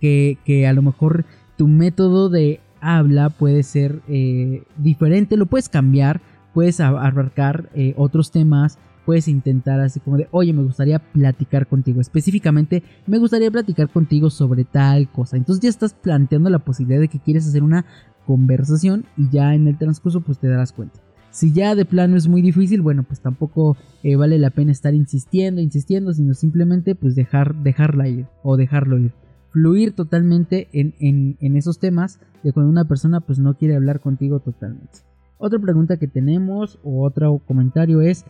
que, 0.00 0.38
que 0.44 0.66
a 0.66 0.72
lo 0.72 0.82
mejor 0.82 1.24
tu 1.56 1.66
método 1.66 2.28
de 2.28 2.60
habla 2.80 3.30
puede 3.30 3.62
ser 3.62 4.00
eh, 4.08 4.62
diferente, 4.76 5.36
lo 5.36 5.46
puedes 5.46 5.68
cambiar, 5.68 6.20
puedes 6.54 6.80
abarcar 6.80 7.70
eh, 7.74 7.94
otros 7.96 8.30
temas, 8.30 8.78
puedes 9.08 9.26
intentar 9.26 9.80
así 9.80 10.00
como 10.00 10.18
de, 10.18 10.28
oye, 10.32 10.52
me 10.52 10.62
gustaría 10.62 10.98
platicar 10.98 11.66
contigo. 11.66 11.98
Específicamente, 11.98 12.82
me 13.06 13.16
gustaría 13.16 13.50
platicar 13.50 13.88
contigo 13.88 14.28
sobre 14.28 14.64
tal 14.64 15.10
cosa. 15.10 15.38
Entonces 15.38 15.62
ya 15.62 15.70
estás 15.70 15.94
planteando 15.94 16.50
la 16.50 16.58
posibilidad 16.58 17.00
de 17.00 17.08
que 17.08 17.18
quieres 17.18 17.48
hacer 17.48 17.62
una 17.62 17.86
conversación 18.26 19.06
y 19.16 19.30
ya 19.30 19.54
en 19.54 19.66
el 19.66 19.78
transcurso 19.78 20.20
pues 20.20 20.38
te 20.38 20.48
darás 20.48 20.72
cuenta. 20.72 21.00
Si 21.30 21.54
ya 21.54 21.74
de 21.74 21.86
plano 21.86 22.18
es 22.18 22.28
muy 22.28 22.42
difícil, 22.42 22.82
bueno, 22.82 23.02
pues 23.02 23.20
tampoco 23.20 23.78
eh, 24.02 24.16
vale 24.16 24.36
la 24.36 24.50
pena 24.50 24.72
estar 24.72 24.92
insistiendo, 24.92 25.62
insistiendo, 25.62 26.12
sino 26.12 26.34
simplemente 26.34 26.94
pues 26.94 27.14
dejar, 27.14 27.54
dejarla 27.62 28.08
ir 28.08 28.26
o 28.42 28.58
dejarlo 28.58 28.98
ir. 28.98 29.14
Fluir 29.52 29.92
totalmente 29.92 30.68
en, 30.74 30.92
en, 31.00 31.38
en 31.40 31.56
esos 31.56 31.78
temas 31.78 32.20
de 32.44 32.52
cuando 32.52 32.70
una 32.70 32.84
persona 32.84 33.20
pues 33.20 33.38
no 33.38 33.54
quiere 33.54 33.74
hablar 33.74 34.00
contigo 34.00 34.40
totalmente. 34.40 34.98
Otra 35.38 35.58
pregunta 35.60 35.96
que 35.96 36.08
tenemos 36.08 36.78
o 36.82 37.06
otro 37.06 37.38
comentario 37.46 38.02
es, 38.02 38.26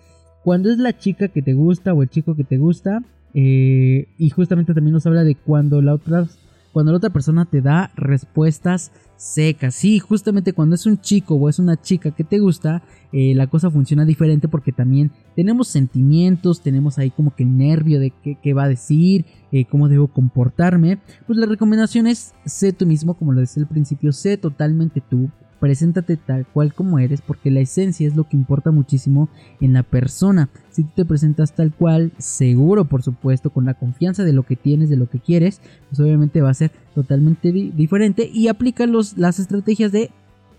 cuando 0.48 0.70
es 0.70 0.78
la 0.78 0.96
chica 0.96 1.28
que 1.28 1.42
te 1.42 1.52
gusta 1.52 1.92
o 1.92 2.02
el 2.02 2.08
chico 2.08 2.34
que 2.34 2.42
te 2.42 2.56
gusta, 2.56 3.02
eh, 3.34 4.08
y 4.16 4.30
justamente 4.30 4.72
también 4.72 4.94
nos 4.94 5.04
habla 5.04 5.22
de 5.22 5.34
cuando 5.34 5.82
la 5.82 5.92
otra 5.92 6.26
cuando 6.72 6.90
la 6.90 6.96
otra 6.96 7.10
persona 7.10 7.44
te 7.44 7.60
da 7.60 7.90
respuestas 7.96 8.90
secas. 9.16 9.74
Sí, 9.74 9.98
justamente 9.98 10.54
cuando 10.54 10.74
es 10.74 10.86
un 10.86 11.02
chico 11.02 11.34
o 11.34 11.50
es 11.50 11.58
una 11.58 11.78
chica 11.78 12.12
que 12.12 12.24
te 12.24 12.38
gusta, 12.38 12.82
eh, 13.12 13.34
la 13.34 13.48
cosa 13.48 13.70
funciona 13.70 14.06
diferente 14.06 14.48
porque 14.48 14.72
también 14.72 15.10
tenemos 15.36 15.68
sentimientos, 15.68 16.62
tenemos 16.62 16.96
ahí 16.96 17.10
como 17.10 17.34
que 17.34 17.44
nervio 17.44 18.00
de 18.00 18.14
qué, 18.42 18.54
va 18.54 18.64
a 18.64 18.68
decir, 18.70 19.26
eh, 19.52 19.66
cómo 19.66 19.90
debo 19.90 20.08
comportarme. 20.08 20.98
Pues 21.26 21.38
la 21.38 21.44
recomendación 21.44 22.06
es 22.06 22.32
sé 22.46 22.72
tú 22.72 22.86
mismo, 22.86 23.18
como 23.18 23.34
lo 23.34 23.40
decía 23.40 23.62
al 23.62 23.68
principio, 23.68 24.12
sé 24.12 24.38
totalmente 24.38 25.02
tú. 25.02 25.28
Preséntate 25.60 26.16
tal 26.16 26.46
cual 26.46 26.72
como 26.72 26.98
eres 26.98 27.20
porque 27.20 27.50
la 27.50 27.60
esencia 27.60 28.06
es 28.06 28.16
lo 28.16 28.28
que 28.28 28.36
importa 28.36 28.70
muchísimo 28.70 29.28
en 29.60 29.72
la 29.72 29.82
persona. 29.82 30.48
Si 30.70 30.84
tú 30.84 30.90
te 30.94 31.04
presentas 31.04 31.54
tal 31.54 31.72
cual, 31.72 32.12
seguro 32.18 32.84
por 32.84 33.02
supuesto, 33.02 33.50
con 33.50 33.64
la 33.64 33.74
confianza 33.74 34.24
de 34.24 34.32
lo 34.32 34.44
que 34.44 34.56
tienes, 34.56 34.88
de 34.88 34.96
lo 34.96 35.08
que 35.08 35.18
quieres, 35.18 35.60
pues 35.88 36.00
obviamente 36.00 36.40
va 36.40 36.50
a 36.50 36.54
ser 36.54 36.70
totalmente 36.94 37.52
diferente 37.52 38.30
y 38.32 38.48
aplica 38.48 38.86
los, 38.86 39.18
las 39.18 39.38
estrategias 39.38 39.92
de 39.92 40.10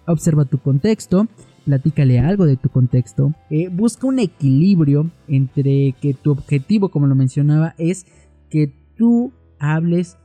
observa 0.05 0.45
tu 0.45 0.57
contexto, 0.57 1.27
platícale 1.65 2.19
algo 2.19 2.45
de 2.45 2.57
tu 2.57 2.69
contexto, 2.69 3.33
eh, 3.49 3.69
busca 3.69 4.07
un 4.07 4.19
equilibrio 4.19 5.11
entre 5.27 5.93
que 6.01 6.13
tu 6.13 6.31
objetivo, 6.31 6.89
como 6.89 7.07
lo 7.07 7.15
mencionaba, 7.15 7.75
es 7.77 8.05
que 8.49 8.73
tú 8.97 9.31
hables 9.59 10.17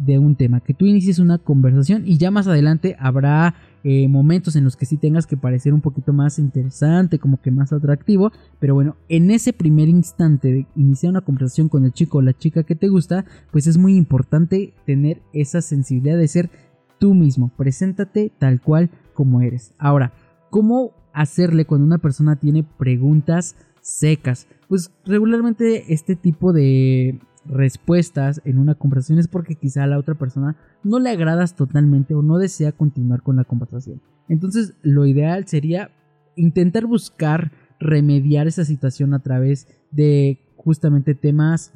de 0.00 0.18
un 0.18 0.34
tema, 0.34 0.60
que 0.60 0.74
tú 0.74 0.86
inicies 0.86 1.18
una 1.18 1.38
conversación 1.38 2.02
y 2.06 2.16
ya 2.16 2.30
más 2.30 2.46
adelante 2.46 2.96
habrá 2.98 3.54
eh, 3.84 4.08
momentos 4.08 4.56
en 4.56 4.64
los 4.64 4.76
que 4.76 4.86
sí 4.86 4.96
tengas 4.96 5.26
que 5.26 5.36
parecer 5.36 5.74
un 5.74 5.82
poquito 5.82 6.12
más 6.12 6.38
interesante, 6.38 7.18
como 7.18 7.40
que 7.40 7.50
más 7.50 7.72
atractivo, 7.72 8.32
pero 8.58 8.74
bueno, 8.74 8.96
en 9.08 9.30
ese 9.30 9.52
primer 9.52 9.88
instante 9.88 10.52
de 10.52 10.66
iniciar 10.74 11.10
una 11.10 11.20
conversación 11.20 11.68
con 11.68 11.84
el 11.84 11.92
chico 11.92 12.18
o 12.18 12.22
la 12.22 12.32
chica 12.32 12.62
que 12.62 12.74
te 12.74 12.88
gusta, 12.88 13.24
pues 13.52 13.66
es 13.66 13.76
muy 13.76 13.96
importante 13.96 14.72
tener 14.86 15.20
esa 15.32 15.60
sensibilidad 15.60 16.16
de 16.16 16.28
ser 16.28 16.50
tú 16.98 17.14
mismo, 17.14 17.50
preséntate 17.56 18.32
tal 18.38 18.60
cual 18.60 18.90
como 19.12 19.42
eres. 19.42 19.72
Ahora, 19.78 20.12
¿cómo 20.48 20.92
hacerle 21.12 21.66
cuando 21.66 21.86
una 21.86 21.98
persona 21.98 22.36
tiene 22.36 22.62
preguntas 22.62 23.56
secas? 23.82 24.46
Pues 24.68 24.92
regularmente 25.04 25.92
este 25.92 26.16
tipo 26.16 26.52
de 26.52 27.18
respuestas 27.44 28.42
en 28.44 28.58
una 28.58 28.74
conversación 28.74 29.18
es 29.18 29.28
porque 29.28 29.54
quizá 29.54 29.84
a 29.84 29.86
la 29.86 29.98
otra 29.98 30.14
persona 30.14 30.56
no 30.82 30.98
le 30.98 31.10
agradas 31.10 31.56
totalmente 31.56 32.14
o 32.14 32.22
no 32.22 32.38
desea 32.38 32.72
continuar 32.72 33.22
con 33.22 33.36
la 33.36 33.44
conversación. 33.44 34.00
Entonces 34.28 34.74
lo 34.82 35.06
ideal 35.06 35.46
sería 35.46 35.90
intentar 36.36 36.86
buscar 36.86 37.52
remediar 37.78 38.46
esa 38.46 38.64
situación 38.64 39.14
a 39.14 39.22
través 39.22 39.66
de 39.90 40.38
justamente 40.56 41.14
temas 41.14 41.72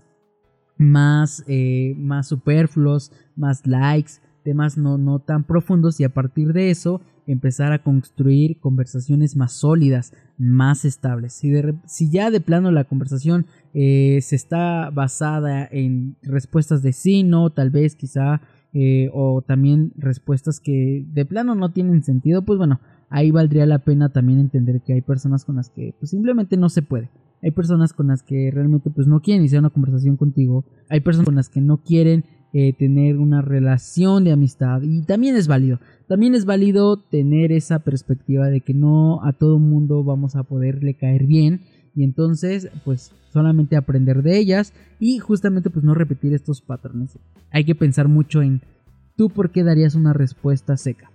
más, 0.77 1.45
eh, 1.47 1.95
más 1.97 2.29
superfluos, 2.29 3.13
más 3.37 3.67
likes, 3.67 4.13
temas 4.45 4.79
no, 4.79 4.99
no 4.99 5.19
tan 5.19 5.43
profundos 5.43 5.99
y 5.99 6.05
a 6.05 6.15
partir 6.15 6.53
de 6.53 6.71
eso 6.71 7.01
empezar 7.27 7.73
a 7.73 7.83
construir 7.83 8.61
conversaciones 8.61 9.35
más 9.35 9.53
sólidas, 9.53 10.13
más 10.39 10.85
estables. 10.85 11.33
Si, 11.33 11.53
si 11.87 12.11
ya 12.11 12.31
de 12.31 12.41
plano 12.41 12.71
la 12.71 12.85
conversación 12.85 13.47
eh, 13.73 14.21
se 14.23 14.37
está 14.37 14.91
basada 14.91 15.67
en 15.71 16.17
respuestas 16.23 16.83
de 16.83 16.93
sí, 16.93 17.25
no, 17.25 17.51
tal 17.51 17.71
vez, 17.71 17.97
quizá, 17.97 18.43
eh, 18.73 19.09
o 19.13 19.43
también 19.43 19.93
respuestas 19.97 20.61
que 20.61 21.05
de 21.13 21.25
plano 21.25 21.55
no 21.55 21.73
tienen 21.73 22.03
sentido, 22.03 22.43
pues 22.43 22.59
bueno, 22.59 22.81
ahí 23.09 23.31
valdría 23.31 23.67
la 23.67 23.79
pena 23.79 24.11
también 24.11 24.41
entender 24.41 24.83
que 24.83 24.93
hay 24.93 25.01
personas 25.01 25.45
con 25.45 25.57
las 25.57 25.71
que 25.71 25.95
pues, 25.99 26.11
simplemente 26.11 26.57
no 26.57 26.69
se 26.69 26.83
puede. 26.83 27.11
Hay 27.43 27.51
personas 27.51 27.93
con 27.93 28.09
las 28.09 28.23
que 28.23 28.51
realmente 28.51 28.91
pues 28.91 29.07
no 29.07 29.21
quieren 29.21 29.43
iniciar 29.43 29.61
una 29.61 29.71
conversación 29.71 30.17
contigo. 30.17 30.65
Hay 30.89 31.01
personas 31.01 31.27
con 31.27 31.35
las 31.35 31.51
que 31.51 31.61
no 31.61 31.77
quieren 31.83 32.25
eh, 32.57 32.73
tener 32.73 33.19
una 33.19 33.43
relación 33.43 34.23
de 34.23 34.31
amistad 34.31 34.81
y 34.83 35.03
también 35.03 35.35
es 35.35 35.49
válido. 35.49 35.81
También 36.07 36.37
es 36.37 36.45
válido 36.45 36.99
tener 36.99 37.51
esa 37.51 37.81
perspectiva 37.81 38.47
de 38.47 38.61
que 38.61 38.75
no 38.75 39.25
a 39.25 39.33
todo 39.33 39.59
mundo 39.59 40.05
vamos 40.05 40.37
a 40.37 40.45
poderle 40.45 40.95
caer 40.95 41.27
bien 41.27 41.63
y 41.97 42.05
entonces 42.05 42.71
pues 42.85 43.13
solamente 43.33 43.75
aprender 43.75 44.23
de 44.23 44.39
ellas 44.39 44.73
y 45.01 45.19
justamente 45.19 45.69
pues 45.69 45.85
no 45.85 45.95
repetir 45.95 46.33
estos 46.33 46.61
patrones. 46.61 47.19
Hay 47.51 47.65
que 47.65 47.75
pensar 47.75 48.07
mucho 48.07 48.41
en 48.41 48.63
tú 49.17 49.31
por 49.31 49.51
qué 49.51 49.65
darías 49.65 49.97
una 49.97 50.13
respuesta 50.13 50.77
seca. 50.77 51.11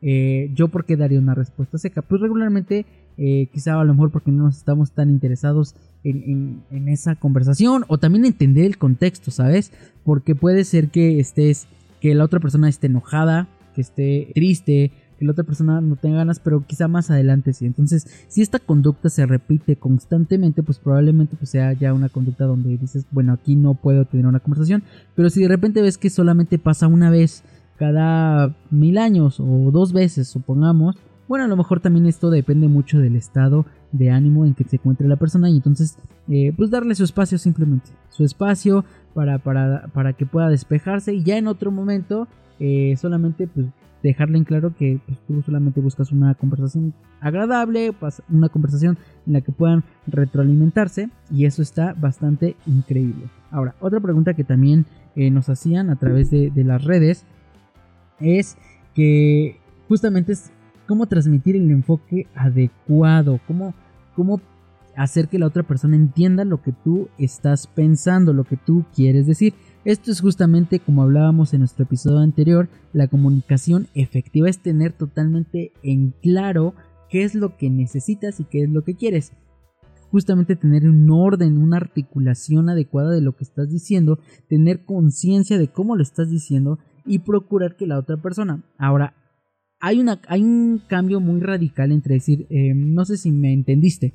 Eh, 0.00 0.52
yo 0.54 0.68
por 0.68 0.84
qué 0.84 0.96
daría 0.96 1.18
una 1.18 1.34
respuesta 1.34 1.76
seca. 1.76 2.02
Pues 2.02 2.20
regularmente 2.20 2.86
eh, 3.16 3.48
quizá 3.52 3.80
a 3.80 3.84
lo 3.84 3.94
mejor 3.94 4.12
porque 4.12 4.30
no 4.30 4.44
nos 4.44 4.58
estamos 4.58 4.92
tan 4.92 5.10
interesados 5.10 5.74
en, 6.10 6.88
esa 6.88 7.14
conversación 7.14 7.84
o 7.88 7.98
también 7.98 8.24
entender 8.24 8.64
el 8.64 8.78
contexto, 8.78 9.30
¿sabes? 9.30 9.72
Porque 10.04 10.34
puede 10.34 10.64
ser 10.64 10.88
que 10.88 11.20
estés, 11.20 11.66
que 12.00 12.14
la 12.14 12.24
otra 12.24 12.40
persona 12.40 12.68
esté 12.68 12.86
enojada, 12.86 13.48
que 13.74 13.80
esté 13.80 14.30
triste, 14.34 14.92
que 15.18 15.24
la 15.24 15.32
otra 15.32 15.44
persona 15.44 15.80
no 15.80 15.96
tenga 15.96 16.18
ganas, 16.18 16.38
pero 16.38 16.64
quizá 16.66 16.86
más 16.88 17.10
adelante 17.10 17.52
sí. 17.52 17.66
Entonces, 17.66 18.06
si 18.28 18.40
esta 18.40 18.58
conducta 18.58 19.08
se 19.08 19.26
repite 19.26 19.76
constantemente, 19.76 20.62
pues 20.62 20.78
probablemente 20.78 21.36
pues, 21.36 21.50
sea 21.50 21.72
ya 21.72 21.92
una 21.92 22.08
conducta 22.08 22.44
donde 22.44 22.76
dices, 22.76 23.04
bueno, 23.10 23.32
aquí 23.32 23.56
no 23.56 23.74
puedo 23.74 24.04
tener 24.04 24.26
una 24.26 24.40
conversación, 24.40 24.84
pero 25.14 25.28
si 25.30 25.42
de 25.42 25.48
repente 25.48 25.82
ves 25.82 25.98
que 25.98 26.10
solamente 26.10 26.58
pasa 26.58 26.86
una 26.86 27.10
vez 27.10 27.42
cada 27.78 28.56
mil 28.70 28.98
años 28.98 29.40
o 29.40 29.70
dos 29.72 29.92
veces, 29.92 30.28
supongamos, 30.28 30.96
bueno, 31.28 31.44
a 31.44 31.48
lo 31.48 31.56
mejor 31.56 31.80
también 31.80 32.06
esto 32.06 32.30
depende 32.30 32.68
mucho 32.68 32.98
del 32.98 33.16
estado 33.16 33.66
de 33.92 34.10
ánimo 34.10 34.44
en 34.44 34.54
que 34.54 34.64
se 34.64 34.76
encuentre 34.76 35.08
la 35.08 35.16
persona 35.16 35.48
y 35.50 35.56
entonces 35.56 35.96
eh, 36.28 36.52
pues 36.56 36.70
darle 36.70 36.94
su 36.94 37.04
espacio 37.04 37.38
simplemente, 37.38 37.90
su 38.10 38.24
espacio 38.24 38.84
para, 39.14 39.38
para, 39.38 39.88
para 39.92 40.12
que 40.12 40.26
pueda 40.26 40.48
despejarse 40.48 41.14
y 41.14 41.22
ya 41.22 41.38
en 41.38 41.46
otro 41.46 41.70
momento 41.70 42.28
eh, 42.60 42.96
solamente 42.98 43.46
pues 43.46 43.66
dejarle 44.02 44.38
en 44.38 44.44
claro 44.44 44.74
que 44.76 45.00
pues, 45.06 45.18
tú 45.26 45.42
solamente 45.42 45.80
buscas 45.80 46.12
una 46.12 46.34
conversación 46.34 46.94
agradable, 47.20 47.92
una 48.28 48.48
conversación 48.48 48.98
en 49.26 49.32
la 49.32 49.40
que 49.40 49.52
puedan 49.52 49.84
retroalimentarse 50.06 51.10
y 51.30 51.46
eso 51.46 51.62
está 51.62 51.94
bastante 51.94 52.56
increíble. 52.66 53.26
Ahora, 53.50 53.74
otra 53.80 54.00
pregunta 54.00 54.34
que 54.34 54.44
también 54.44 54.86
eh, 55.16 55.30
nos 55.30 55.48
hacían 55.48 55.90
a 55.90 55.96
través 55.96 56.30
de, 56.30 56.52
las 56.64 56.84
redes 56.84 57.24
es 58.20 58.56
que 58.94 59.58
justamente 59.88 60.32
es 60.32 60.50
cómo 60.88 61.06
transmitir 61.06 61.54
el 61.54 61.70
enfoque 61.70 62.26
adecuado, 62.34 63.38
cómo, 63.46 63.74
cómo 64.16 64.40
hacer 64.96 65.28
que 65.28 65.38
la 65.38 65.46
otra 65.46 65.62
persona 65.62 65.94
entienda 65.94 66.44
lo 66.44 66.62
que 66.62 66.72
tú 66.72 67.08
estás 67.18 67.68
pensando, 67.68 68.32
lo 68.32 68.44
que 68.44 68.56
tú 68.56 68.84
quieres 68.94 69.26
decir. 69.26 69.54
Esto 69.84 70.10
es 70.10 70.20
justamente 70.20 70.80
como 70.80 71.02
hablábamos 71.02 71.54
en 71.54 71.60
nuestro 71.60 71.84
episodio 71.84 72.18
anterior, 72.18 72.68
la 72.92 73.06
comunicación 73.06 73.86
efectiva 73.94 74.48
es 74.48 74.58
tener 74.58 74.92
totalmente 74.92 75.72
en 75.82 76.14
claro 76.22 76.74
qué 77.10 77.22
es 77.22 77.34
lo 77.34 77.56
que 77.56 77.70
necesitas 77.70 78.40
y 78.40 78.44
qué 78.44 78.64
es 78.64 78.70
lo 78.70 78.82
que 78.82 78.96
quieres. 78.96 79.32
Justamente 80.10 80.56
tener 80.56 80.88
un 80.88 81.08
orden, 81.10 81.58
una 81.58 81.76
articulación 81.76 82.70
adecuada 82.70 83.10
de 83.10 83.20
lo 83.20 83.36
que 83.36 83.44
estás 83.44 83.70
diciendo, 83.70 84.18
tener 84.48 84.86
conciencia 84.86 85.58
de 85.58 85.68
cómo 85.68 85.96
lo 85.96 86.02
estás 86.02 86.30
diciendo 86.30 86.78
y 87.04 87.20
procurar 87.20 87.76
que 87.76 87.86
la 87.86 87.98
otra 87.98 88.16
persona. 88.16 88.62
Ahora, 88.78 89.14
hay, 89.80 90.00
un 90.00 90.82
cambio 90.86 91.20
muy 91.20 91.40
radical 91.40 91.92
entre 91.92 92.14
decir, 92.14 92.46
eh, 92.50 92.74
no 92.74 93.04
sé 93.04 93.16
si 93.16 93.30
me 93.30 93.52
entendiste 93.52 94.14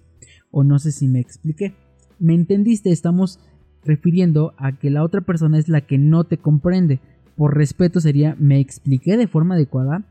o 0.51 0.63
no 0.63 0.79
sé 0.79 0.91
si 0.91 1.07
me 1.07 1.19
expliqué. 1.19 1.73
Me 2.19 2.33
entendiste, 2.33 2.91
estamos 2.91 3.39
refiriendo 3.83 4.53
a 4.57 4.73
que 4.73 4.89
la 4.89 5.03
otra 5.03 5.21
persona 5.21 5.57
es 5.57 5.67
la 5.67 5.81
que 5.81 5.97
no 5.97 6.23
te 6.25 6.37
comprende. 6.37 6.99
Por 7.35 7.55
respeto 7.55 7.99
sería, 7.99 8.35
¿me 8.39 8.59
expliqué 8.59 9.17
de 9.17 9.27
forma 9.27 9.55
adecuada? 9.55 10.05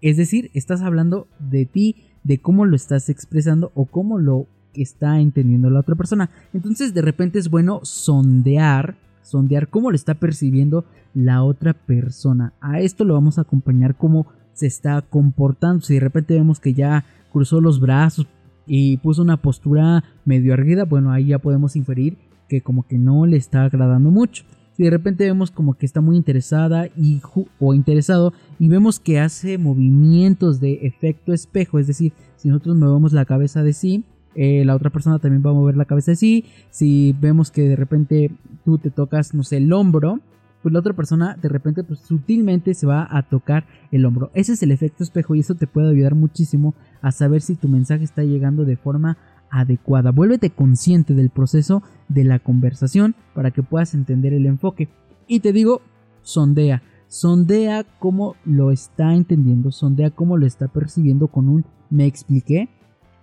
Es 0.00 0.16
decir, 0.16 0.50
estás 0.54 0.82
hablando 0.82 1.28
de 1.38 1.64
ti, 1.64 1.96
de 2.24 2.38
cómo 2.38 2.66
lo 2.66 2.76
estás 2.76 3.08
expresando 3.08 3.72
o 3.74 3.86
cómo 3.86 4.18
lo 4.18 4.46
está 4.74 5.20
entendiendo 5.20 5.70
la 5.70 5.80
otra 5.80 5.94
persona. 5.94 6.30
Entonces 6.52 6.94
de 6.94 7.02
repente 7.02 7.38
es 7.38 7.48
bueno 7.48 7.80
sondear, 7.84 8.96
sondear 9.22 9.68
cómo 9.68 9.90
lo 9.90 9.96
está 9.96 10.14
percibiendo 10.14 10.84
la 11.14 11.42
otra 11.42 11.72
persona. 11.72 12.52
A 12.60 12.80
esto 12.80 13.04
lo 13.04 13.14
vamos 13.14 13.38
a 13.38 13.42
acompañar 13.42 13.96
cómo 13.96 14.26
se 14.58 14.66
está 14.66 15.02
comportando. 15.02 15.82
Si 15.82 15.94
de 15.94 16.00
repente 16.00 16.34
vemos 16.34 16.58
que 16.58 16.74
ya 16.74 17.04
cruzó 17.32 17.60
los 17.60 17.78
brazos 17.78 18.26
y 18.66 18.96
puso 18.96 19.22
una 19.22 19.36
postura 19.36 20.02
medio 20.24 20.52
erguida, 20.52 20.84
bueno, 20.84 21.12
ahí 21.12 21.26
ya 21.26 21.38
podemos 21.38 21.76
inferir 21.76 22.18
que 22.48 22.60
como 22.60 22.86
que 22.86 22.98
no 22.98 23.24
le 23.24 23.36
está 23.36 23.62
agradando 23.62 24.10
mucho. 24.10 24.44
Si 24.76 24.82
de 24.82 24.90
repente 24.90 25.24
vemos 25.24 25.52
como 25.52 25.74
que 25.74 25.86
está 25.86 26.00
muy 26.00 26.16
interesada 26.16 26.86
y, 26.96 27.20
o 27.60 27.74
interesado 27.74 28.32
y 28.58 28.68
vemos 28.68 28.98
que 28.98 29.20
hace 29.20 29.58
movimientos 29.58 30.60
de 30.60 30.86
efecto 30.86 31.32
espejo, 31.32 31.78
es 31.78 31.86
decir, 31.86 32.12
si 32.36 32.48
nosotros 32.48 32.76
movemos 32.76 33.12
la 33.12 33.24
cabeza 33.24 33.62
de 33.62 33.72
sí, 33.72 34.04
eh, 34.34 34.64
la 34.64 34.74
otra 34.74 34.90
persona 34.90 35.18
también 35.20 35.42
va 35.44 35.50
a 35.50 35.54
mover 35.54 35.76
la 35.76 35.84
cabeza 35.84 36.12
de 36.12 36.16
sí. 36.16 36.44
Si 36.70 37.14
vemos 37.20 37.52
que 37.52 37.62
de 37.62 37.76
repente 37.76 38.32
tú 38.64 38.78
te 38.78 38.90
tocas, 38.90 39.34
no 39.34 39.44
sé, 39.44 39.58
el 39.58 39.72
hombro, 39.72 40.20
pues 40.68 40.74
la 40.74 40.80
otra 40.80 40.92
persona 40.92 41.34
de 41.40 41.48
repente 41.48 41.82
pues 41.82 42.00
sutilmente 42.00 42.74
se 42.74 42.86
va 42.86 43.08
a 43.10 43.22
tocar 43.22 43.64
el 43.90 44.04
hombro. 44.04 44.30
Ese 44.34 44.52
es 44.52 44.62
el 44.62 44.70
efecto 44.70 45.02
espejo 45.02 45.34
y 45.34 45.40
eso 45.40 45.54
te 45.54 45.66
puede 45.66 45.88
ayudar 45.88 46.14
muchísimo 46.14 46.74
a 47.00 47.10
saber 47.10 47.40
si 47.40 47.54
tu 47.54 47.68
mensaje 47.68 48.04
está 48.04 48.22
llegando 48.22 48.66
de 48.66 48.76
forma 48.76 49.16
adecuada. 49.50 50.10
Vuélvete 50.10 50.50
consciente 50.50 51.14
del 51.14 51.30
proceso 51.30 51.82
de 52.10 52.24
la 52.24 52.38
conversación 52.38 53.14
para 53.34 53.50
que 53.50 53.62
puedas 53.62 53.94
entender 53.94 54.34
el 54.34 54.44
enfoque. 54.44 54.90
Y 55.26 55.40
te 55.40 55.54
digo, 55.54 55.80
sondea. 56.20 56.82
Sondea 57.06 57.84
cómo 57.98 58.36
lo 58.44 58.70
está 58.70 59.14
entendiendo, 59.14 59.72
sondea 59.72 60.10
cómo 60.10 60.36
lo 60.36 60.44
está 60.44 60.68
percibiendo 60.68 61.28
con 61.28 61.48
un 61.48 61.64
me 61.88 62.04
expliqué. 62.04 62.68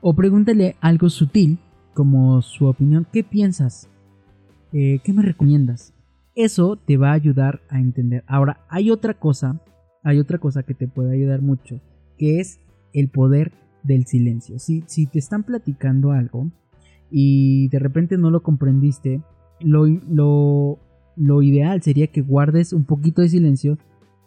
O 0.01 0.15
pregúntale 0.15 0.77
algo 0.81 1.09
sutil, 1.09 1.59
como 1.93 2.41
su 2.41 2.65
opinión. 2.65 3.05
¿Qué 3.13 3.23
piensas? 3.23 3.87
Eh, 4.73 4.99
¿Qué 5.03 5.13
me 5.13 5.21
recomiendas? 5.21 5.94
Eso 6.35 6.75
te 6.75 6.97
va 6.97 7.11
a 7.11 7.13
ayudar 7.13 7.61
a 7.69 7.79
entender. 7.79 8.23
Ahora, 8.27 8.65
hay 8.69 8.91
otra 8.91 9.13
cosa, 9.13 9.61
hay 10.03 10.19
otra 10.19 10.37
cosa 10.37 10.63
que 10.63 10.73
te 10.73 10.87
puede 10.87 11.13
ayudar 11.13 11.41
mucho, 11.41 11.79
que 12.17 12.41
es 12.41 12.59
el 12.93 13.09
poder 13.09 13.53
del 13.83 14.05
silencio. 14.05 14.59
Si, 14.59 14.83
si 14.85 15.05
te 15.05 15.19
están 15.19 15.43
platicando 15.43 16.11
algo 16.11 16.51
y 17.09 17.69
de 17.69 17.79
repente 17.79 18.17
no 18.17 18.31
lo 18.31 18.43
comprendiste, 18.43 19.21
lo, 19.61 19.85
lo, 19.85 20.79
lo 21.15 21.41
ideal 21.41 21.81
sería 21.81 22.07
que 22.07 22.21
guardes 22.21 22.73
un 22.73 22.83
poquito 22.83 23.21
de 23.21 23.29
silencio 23.29 23.77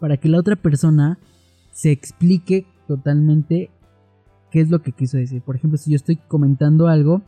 para 0.00 0.16
que 0.16 0.30
la 0.30 0.38
otra 0.38 0.56
persona 0.56 1.18
se 1.72 1.90
explique 1.90 2.66
totalmente 2.86 3.70
qué 4.50 4.60
es 4.60 4.70
lo 4.70 4.80
que 4.80 4.92
quiso 4.92 5.18
decir. 5.18 5.42
Por 5.42 5.56
ejemplo, 5.56 5.76
si 5.76 5.90
yo 5.90 5.96
estoy 5.96 6.16
comentando 6.16 6.88
algo 6.88 7.20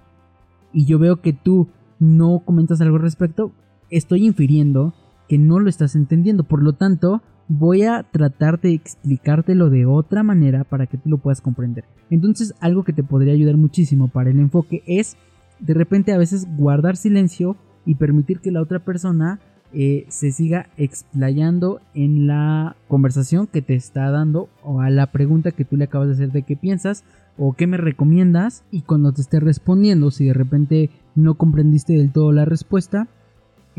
y 0.73 0.87
yo 0.87 0.99
veo 0.99 1.21
que 1.21 1.35
tú 1.35 1.69
no 1.99 2.43
comentas 2.47 2.81
algo 2.81 2.97
al 2.97 3.03
respecto, 3.03 3.53
estoy 3.91 4.27
infiriendo 4.27 4.95
que 5.29 5.39
no 5.39 5.61
lo 5.61 5.69
estás 5.69 5.95
entendiendo. 5.95 6.45
Por 6.45 6.63
lo 6.63 6.73
tanto, 6.73 7.23
voy 7.49 7.83
a 7.83 8.05
tratar 8.05 8.61
de 8.61 8.73
explicártelo 8.73 9.71
de 9.71 9.85
otra 9.85 10.23
manera 10.23 10.65
para 10.65 10.87
que 10.87 10.99
tú 10.99 11.09
lo 11.09 11.19
puedas 11.19 11.41
comprender. 11.41 11.85
Entonces 12.09 12.55
algo 12.61 12.85
que 12.85 12.93
te 12.93 13.03
podría 13.03 13.33
ayudar 13.33 13.57
muchísimo 13.57 14.09
para 14.09 14.31
el 14.31 14.39
enfoque 14.39 14.83
es 14.87 15.17
de 15.59 15.75
repente 15.75 16.13
a 16.13 16.19
veces 16.19 16.47
guardar 16.57 16.97
silencio 16.97 17.57
y 17.85 17.97
permitir 17.97 18.41
que 18.41 18.53
la 18.53 18.63
otra 18.63 18.79
persona 18.79 19.41
eh, 19.73 20.05
se 20.09 20.33
siga 20.33 20.69
explayando 20.77 21.81
en 21.95 22.27
la 22.27 22.77
conversación 22.89 23.47
que 23.47 23.63
te 23.63 23.75
está 23.75 24.11
dando 24.11 24.49
o 24.63 24.81
a 24.81 24.91
la 24.91 25.13
pregunta 25.13 25.53
que 25.53 25.65
tú 25.65 25.77
le 25.77 25.85
acabas 25.85 26.09
de 26.09 26.15
hacer 26.15 26.33
de 26.33 26.43
qué 26.43 26.57
piensas 26.57 27.05
o 27.39 27.53
qué 27.53 27.67
me 27.67 27.77
recomiendas 27.77 28.65
y 28.71 28.83
cuando 28.83 29.13
te 29.13 29.23
esté 29.23 29.39
respondiendo 29.39 30.11
si 30.11 30.27
de 30.27 30.35
repente 30.35 30.91
no 31.15 31.35
comprendiste 31.35 31.93
del 31.93 32.13
todo 32.13 32.33
la 32.33 32.45
respuesta 32.45 33.09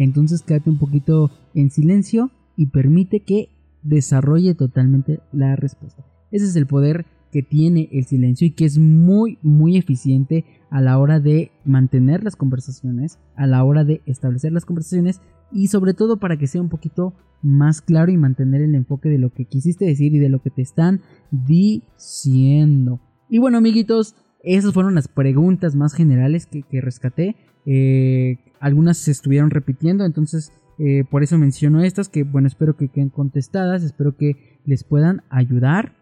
entonces 0.04 0.42
quédate 0.42 0.70
un 0.70 0.78
poquito 0.78 1.32
en 1.54 1.70
silencio 1.70 2.32
y 2.58 2.68
permite 2.68 3.22
que 3.22 3.50
desarrolle 3.84 4.56
totalmente 4.56 5.20
la 5.32 5.56
respuesta. 5.56 6.06
Ese 6.32 6.46
es 6.46 6.56
el 6.56 6.68
poder 6.68 7.06
que 7.32 7.44
tiene 7.44 7.90
el 7.92 8.06
silencio 8.06 8.46
y 8.46 8.52
que 8.52 8.66
es 8.66 8.78
muy 8.78 9.38
muy 9.42 9.78
eficiente 9.78 10.46
a 10.70 10.82
la 10.82 10.98
hora 10.98 11.20
de 11.20 11.52
mantener 11.66 12.24
las 12.24 12.36
conversaciones, 12.36 13.20
a 13.36 13.48
la 13.48 13.64
hora 13.64 13.84
de 13.84 14.02
establecer 14.06 14.52
las 14.52 14.66
conversaciones 14.66 15.22
y 15.52 15.68
sobre 15.68 15.94
todo 15.94 16.18
para 16.18 16.38
que 16.38 16.48
sea 16.48 16.62
un 16.62 16.70
poquito 16.70 17.14
más 17.42 17.82
claro 17.82 18.12
y 18.12 18.18
mantener 18.18 18.62
el 18.62 18.76
enfoque 18.76 19.10
de 19.10 19.18
lo 19.18 19.32
que 19.32 19.46
quisiste 19.46 19.86
decir 19.86 20.14
y 20.14 20.20
de 20.20 20.30
lo 20.30 20.42
que 20.42 20.50
te 20.50 20.62
están 20.62 21.02
diciendo. 21.32 23.00
Y 23.30 23.40
bueno 23.40 23.58
amiguitos, 23.58 24.16
esas 24.44 24.74
fueron 24.74 24.96
las 24.96 25.08
preguntas 25.08 25.76
más 25.76 25.94
generales 25.94 26.48
que, 26.48 26.82
rescaté. 26.82 27.36
Eh, 27.66 28.38
algunas 28.62 28.97
se 28.97 29.12
estuvieron 29.12 29.50
repitiendo, 29.50 30.06
entonces 30.06 30.54
eh, 30.84 31.04
por 31.04 31.21
eso 31.21 31.38
menciono 31.38 31.82
estas 31.82 32.10
que, 32.10 32.24
bueno, 32.24 32.47
espero 32.47 32.76
que 32.76 32.88
queden 32.88 33.10
contestadas, 33.10 33.84
espero 33.84 34.15
que 34.15 34.60
les 34.65 34.84
puedan 34.84 35.24
ayudar. 35.30 35.95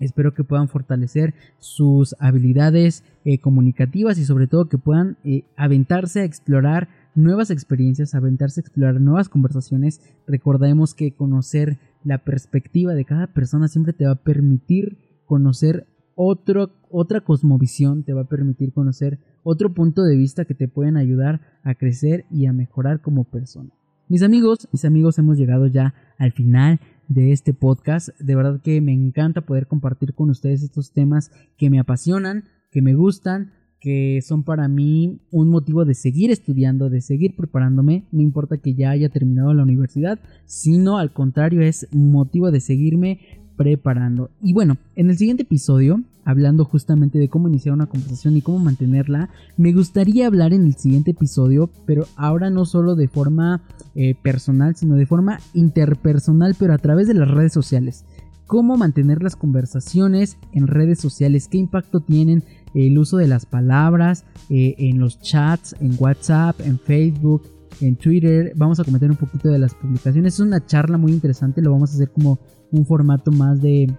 Espero 0.00 0.34
que 0.34 0.42
puedan 0.42 0.68
fortalecer 0.68 1.34
sus 1.58 2.16
habilidades 2.18 3.04
eh, 3.24 3.38
comunicativas 3.38 4.18
y 4.18 4.24
sobre 4.24 4.48
todo 4.48 4.68
que 4.68 4.78
puedan 4.78 5.16
eh, 5.22 5.44
aventarse 5.56 6.20
a 6.20 6.24
explorar 6.24 6.88
nuevas 7.14 7.50
experiencias, 7.50 8.16
aventarse 8.16 8.58
a 8.58 8.62
explorar 8.62 9.00
nuevas 9.00 9.28
conversaciones. 9.28 10.00
Recordemos 10.26 10.94
que 10.94 11.12
conocer 11.12 11.78
la 12.02 12.18
perspectiva 12.18 12.94
de 12.94 13.04
cada 13.04 13.28
persona 13.28 13.68
siempre 13.68 13.92
te 13.92 14.06
va 14.06 14.12
a 14.12 14.22
permitir 14.24 14.98
conocer 15.24 15.86
otra 16.16 17.20
cosmovisión, 17.20 18.02
te 18.02 18.12
va 18.12 18.22
a 18.22 18.28
permitir 18.28 18.72
conocer 18.72 19.20
otro 19.42 19.72
punto 19.72 20.02
de 20.02 20.16
vista 20.16 20.44
que 20.44 20.54
te 20.54 20.68
pueden 20.68 20.96
ayudar 20.96 21.40
a 21.62 21.74
crecer 21.74 22.24
y 22.30 22.46
a 22.46 22.52
mejorar 22.52 23.00
como 23.00 23.24
persona. 23.24 23.70
Mis 24.08 24.22
amigos, 24.22 24.68
mis 24.72 24.84
amigos, 24.84 25.18
hemos 25.18 25.38
llegado 25.38 25.66
ya 25.66 25.94
al 26.18 26.32
final 26.32 26.80
de 27.08 27.32
este 27.32 27.54
podcast. 27.54 28.10
De 28.18 28.34
verdad 28.34 28.60
que 28.62 28.80
me 28.80 28.92
encanta 28.92 29.42
poder 29.42 29.66
compartir 29.66 30.14
con 30.14 30.30
ustedes 30.30 30.62
estos 30.62 30.92
temas 30.92 31.30
que 31.56 31.70
me 31.70 31.78
apasionan, 31.78 32.44
que 32.70 32.82
me 32.82 32.94
gustan, 32.94 33.52
que 33.80 34.20
son 34.22 34.44
para 34.44 34.68
mí 34.68 35.20
un 35.32 35.48
motivo 35.48 35.84
de 35.84 35.94
seguir 35.94 36.30
estudiando, 36.30 36.88
de 36.88 37.00
seguir 37.00 37.34
preparándome, 37.34 38.04
no 38.12 38.22
importa 38.22 38.58
que 38.58 38.74
ya 38.74 38.90
haya 38.90 39.08
terminado 39.08 39.52
la 39.54 39.64
universidad, 39.64 40.20
sino 40.44 40.98
al 40.98 41.12
contrario 41.12 41.62
es 41.62 41.88
motivo 41.90 42.52
de 42.52 42.60
seguirme 42.60 43.18
preparando. 43.56 44.30
Y 44.40 44.52
bueno, 44.52 44.76
en 44.94 45.10
el 45.10 45.16
siguiente 45.16 45.42
episodio, 45.42 46.00
hablando 46.24 46.64
justamente 46.64 47.18
de 47.18 47.28
cómo 47.28 47.48
iniciar 47.48 47.74
una 47.74 47.86
conversación 47.86 48.36
y 48.36 48.42
cómo 48.42 48.58
mantenerla, 48.58 49.30
me 49.56 49.72
gustaría 49.72 50.26
hablar 50.26 50.52
en 50.52 50.66
el 50.66 50.76
siguiente 50.76 51.12
episodio, 51.12 51.70
pero 51.86 52.06
ahora 52.16 52.50
no 52.50 52.64
solo 52.64 52.94
de 52.94 53.08
forma 53.08 53.62
eh, 53.94 54.14
personal, 54.14 54.76
sino 54.76 54.96
de 54.96 55.06
forma 55.06 55.38
interpersonal, 55.54 56.54
pero 56.58 56.74
a 56.74 56.78
través 56.78 57.08
de 57.08 57.14
las 57.14 57.30
redes 57.30 57.52
sociales. 57.52 58.04
Cómo 58.46 58.76
mantener 58.76 59.22
las 59.22 59.36
conversaciones 59.36 60.36
en 60.52 60.66
redes 60.66 61.00
sociales, 61.00 61.48
qué 61.48 61.58
impacto 61.58 62.00
tienen 62.00 62.44
el 62.74 62.98
uso 62.98 63.16
de 63.16 63.28
las 63.28 63.46
palabras 63.46 64.24
eh, 64.50 64.74
en 64.78 64.98
los 64.98 65.20
chats, 65.20 65.74
en 65.80 65.96
WhatsApp, 65.98 66.60
en 66.60 66.78
Facebook, 66.78 67.42
en 67.80 67.96
Twitter. 67.96 68.52
Vamos 68.56 68.78
a 68.80 68.84
comentar 68.84 69.10
un 69.10 69.16
poquito 69.16 69.48
de 69.48 69.58
las 69.58 69.74
publicaciones. 69.74 70.34
Es 70.34 70.40
una 70.40 70.64
charla 70.64 70.98
muy 70.98 71.12
interesante, 71.12 71.62
lo 71.62 71.72
vamos 71.72 71.92
a 71.92 71.94
hacer 71.94 72.10
como 72.10 72.38
un 72.72 72.86
formato 72.86 73.30
más 73.30 73.60
de, 73.60 73.94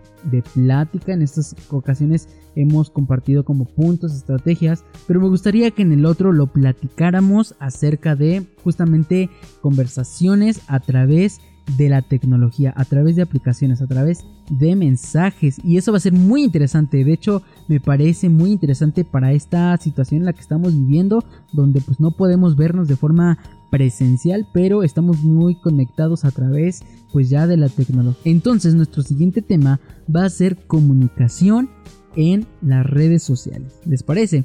plática. 0.54 1.14
En 1.14 1.22
estas 1.22 1.56
ocasiones 1.70 2.28
hemos 2.56 2.90
compartido 2.90 3.46
como 3.46 3.66
puntos, 3.66 4.14
estrategias, 4.14 4.84
pero 5.08 5.22
me 5.22 5.30
gustaría 5.30 5.72
que 5.72 5.84
en 5.84 5.92
el 5.92 6.06
otro 6.06 6.32
lo 6.34 6.48
platicáramos 6.48 7.56
acerca 7.60 8.16
de 8.16 8.46
justamente 8.64 9.30
conversaciones 9.62 10.62
a 10.68 10.80
través 10.80 11.40
de 11.78 11.90
la 11.90 12.02
tecnología, 12.02 12.74
a 12.76 12.86
través 12.86 13.16
de 13.16 13.22
aplicaciones, 13.22 13.82
a 13.82 13.88
través 13.88 14.26
de 14.50 14.76
mensajes. 14.76 15.62
Y 15.64 15.78
eso 15.78 15.92
va 15.92 15.98
a 15.98 16.02
ser 16.02 16.14
muy 16.14 16.44
interesante. 16.44 17.04
De 17.04 17.14
hecho, 17.14 17.42
me 17.68 17.80
parece 17.80 18.30
muy 18.30 18.52
interesante 18.52 19.06
para 19.06 19.32
esta 19.32 19.76
situación 19.78 20.22
en 20.22 20.26
la 20.26 20.34
que 20.34 20.42
estamos 20.42 20.74
viviendo, 20.74 21.24
donde 21.54 21.80
pues 21.82 22.00
no 22.00 22.12
podemos 22.12 22.56
vernos 22.56 22.88
de 22.88 22.98
forma 22.98 23.40
presencial, 23.74 24.46
pero 24.54 24.84
estamos 24.84 25.24
muy 25.24 25.56
conectados 25.56 26.26
a 26.26 26.32
través 26.32 26.84
pues 27.12 27.32
ya 27.32 27.48
de 27.48 27.58
la 27.58 27.70
tecnología. 27.70 28.32
Entonces, 28.32 28.76
nuestro 28.76 29.02
siguiente 29.02 29.42
tema 29.42 29.80
va 30.16 30.26
a 30.26 30.30
ser 30.30 30.58
comunicación 30.68 31.72
en 32.16 32.46
las 32.62 32.86
redes 32.86 33.24
sociales. 33.24 33.74
¿Les 33.88 34.04
parece? 34.04 34.44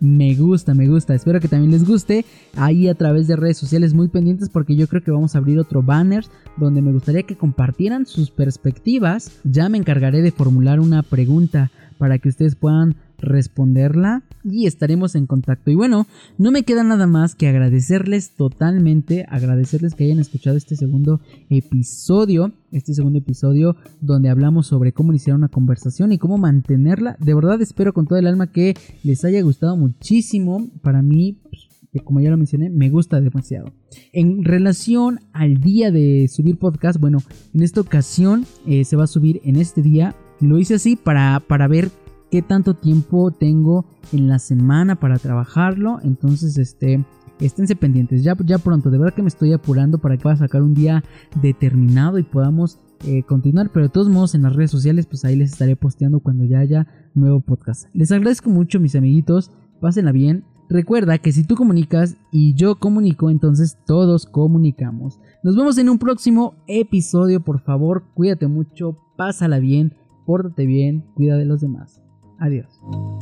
Me 0.00 0.34
gusta, 0.34 0.72
me 0.72 0.88
gusta. 0.88 1.14
Espero 1.14 1.40
que 1.40 1.48
también 1.48 1.72
les 1.72 1.86
guste. 1.86 2.24
Ahí 2.56 2.88
a 2.88 2.94
través 2.94 3.26
de 3.26 3.36
redes 3.36 3.58
sociales 3.58 3.92
muy 3.92 4.08
pendientes 4.08 4.48
porque 4.48 4.74
yo 4.74 4.88
creo 4.88 5.04
que 5.04 5.10
vamos 5.10 5.34
a 5.34 5.38
abrir 5.38 5.58
otro 5.58 5.82
banner 5.82 6.24
donde 6.56 6.80
me 6.80 6.90
gustaría 6.90 7.24
que 7.24 7.36
compartieran 7.36 8.06
sus 8.06 8.30
perspectivas. 8.30 9.40
Ya 9.44 9.68
me 9.68 9.76
encargaré 9.76 10.22
de 10.22 10.32
formular 10.32 10.80
una 10.80 11.02
pregunta 11.02 11.70
para 11.98 12.18
que 12.18 12.30
ustedes 12.30 12.56
puedan 12.56 12.96
responderla 13.20 14.22
y 14.44 14.66
estaremos 14.66 15.14
en 15.14 15.26
contacto. 15.26 15.70
Y 15.70 15.74
bueno, 15.74 16.06
no 16.38 16.50
me 16.50 16.62
queda 16.62 16.82
nada 16.82 17.06
más 17.06 17.34
que 17.34 17.48
agradecerles 17.48 18.30
totalmente, 18.30 19.26
agradecerles 19.28 19.94
que 19.94 20.04
hayan 20.04 20.18
escuchado 20.18 20.56
este 20.56 20.76
segundo 20.76 21.20
episodio, 21.48 22.52
este 22.72 22.94
segundo 22.94 23.18
episodio 23.18 23.76
donde 24.00 24.30
hablamos 24.30 24.66
sobre 24.66 24.92
cómo 24.92 25.12
iniciar 25.12 25.36
una 25.36 25.48
conversación 25.48 26.12
y 26.12 26.18
cómo 26.18 26.38
mantenerla. 26.38 27.16
De 27.20 27.34
verdad 27.34 27.60
espero 27.60 27.92
con 27.92 28.06
todo 28.06 28.18
el 28.18 28.26
alma 28.26 28.50
que 28.50 28.74
les 29.02 29.24
haya 29.24 29.42
gustado 29.42 29.76
muchísimo. 29.76 30.68
Para 30.82 31.02
mí, 31.02 31.38
pues, 31.42 31.68
como 32.04 32.20
ya 32.20 32.30
lo 32.30 32.36
mencioné, 32.36 32.70
me 32.70 32.90
gusta 32.90 33.20
demasiado. 33.20 33.72
En 34.12 34.44
relación 34.44 35.20
al 35.32 35.60
día 35.60 35.90
de 35.90 36.28
subir 36.28 36.58
podcast, 36.58 37.00
bueno, 37.00 37.18
en 37.52 37.62
esta 37.62 37.80
ocasión 37.80 38.46
eh, 38.66 38.84
se 38.84 38.96
va 38.96 39.04
a 39.04 39.08
subir 39.08 39.40
en 39.44 39.56
este 39.56 39.82
día. 39.82 40.14
Lo 40.40 40.58
hice 40.58 40.74
así 40.74 40.96
para, 40.96 41.40
para 41.40 41.68
ver 41.68 41.90
qué 42.30 42.42
tanto 42.42 42.74
tiempo 42.74 43.30
tengo 43.30 43.84
en 44.12 44.28
la 44.28 44.38
semana 44.38 44.96
para 44.96 45.18
trabajarlo. 45.18 45.98
Entonces, 46.02 46.58
este, 46.58 47.04
esténse 47.40 47.76
pendientes. 47.76 48.22
Ya, 48.22 48.36
ya 48.44 48.58
pronto, 48.58 48.90
de 48.90 48.98
verdad 48.98 49.14
que 49.14 49.22
me 49.22 49.28
estoy 49.28 49.52
apurando 49.52 49.98
para 49.98 50.16
que 50.16 50.22
pueda 50.22 50.36
sacar 50.36 50.62
un 50.62 50.74
día 50.74 51.02
determinado 51.42 52.18
y 52.18 52.22
podamos 52.22 52.78
eh, 53.06 53.22
continuar. 53.24 53.70
Pero 53.72 53.86
de 53.86 53.92
todos 53.92 54.08
modos, 54.08 54.34
en 54.34 54.42
las 54.42 54.54
redes 54.54 54.70
sociales, 54.70 55.06
pues 55.06 55.24
ahí 55.24 55.36
les 55.36 55.52
estaré 55.52 55.76
posteando 55.76 56.20
cuando 56.20 56.44
ya 56.44 56.60
haya 56.60 56.86
nuevo 57.14 57.40
podcast. 57.40 57.86
Les 57.92 58.12
agradezco 58.12 58.50
mucho, 58.50 58.80
mis 58.80 58.94
amiguitos. 58.94 59.50
Pásenla 59.80 60.12
bien. 60.12 60.44
Recuerda 60.68 61.18
que 61.18 61.32
si 61.32 61.42
tú 61.42 61.56
comunicas 61.56 62.16
y 62.30 62.54
yo 62.54 62.76
comunico, 62.76 63.28
entonces 63.28 63.76
todos 63.86 64.26
comunicamos. 64.26 65.18
Nos 65.42 65.56
vemos 65.56 65.78
en 65.78 65.88
un 65.88 65.98
próximo 65.98 66.54
episodio. 66.68 67.40
Por 67.40 67.60
favor, 67.60 68.04
cuídate 68.14 68.46
mucho, 68.46 68.96
pásala 69.16 69.58
bien, 69.58 69.94
pórtate 70.26 70.66
bien, 70.66 71.04
cuida 71.16 71.36
de 71.36 71.44
los 71.44 71.60
demás. 71.60 71.99
Adiós. 72.40 73.19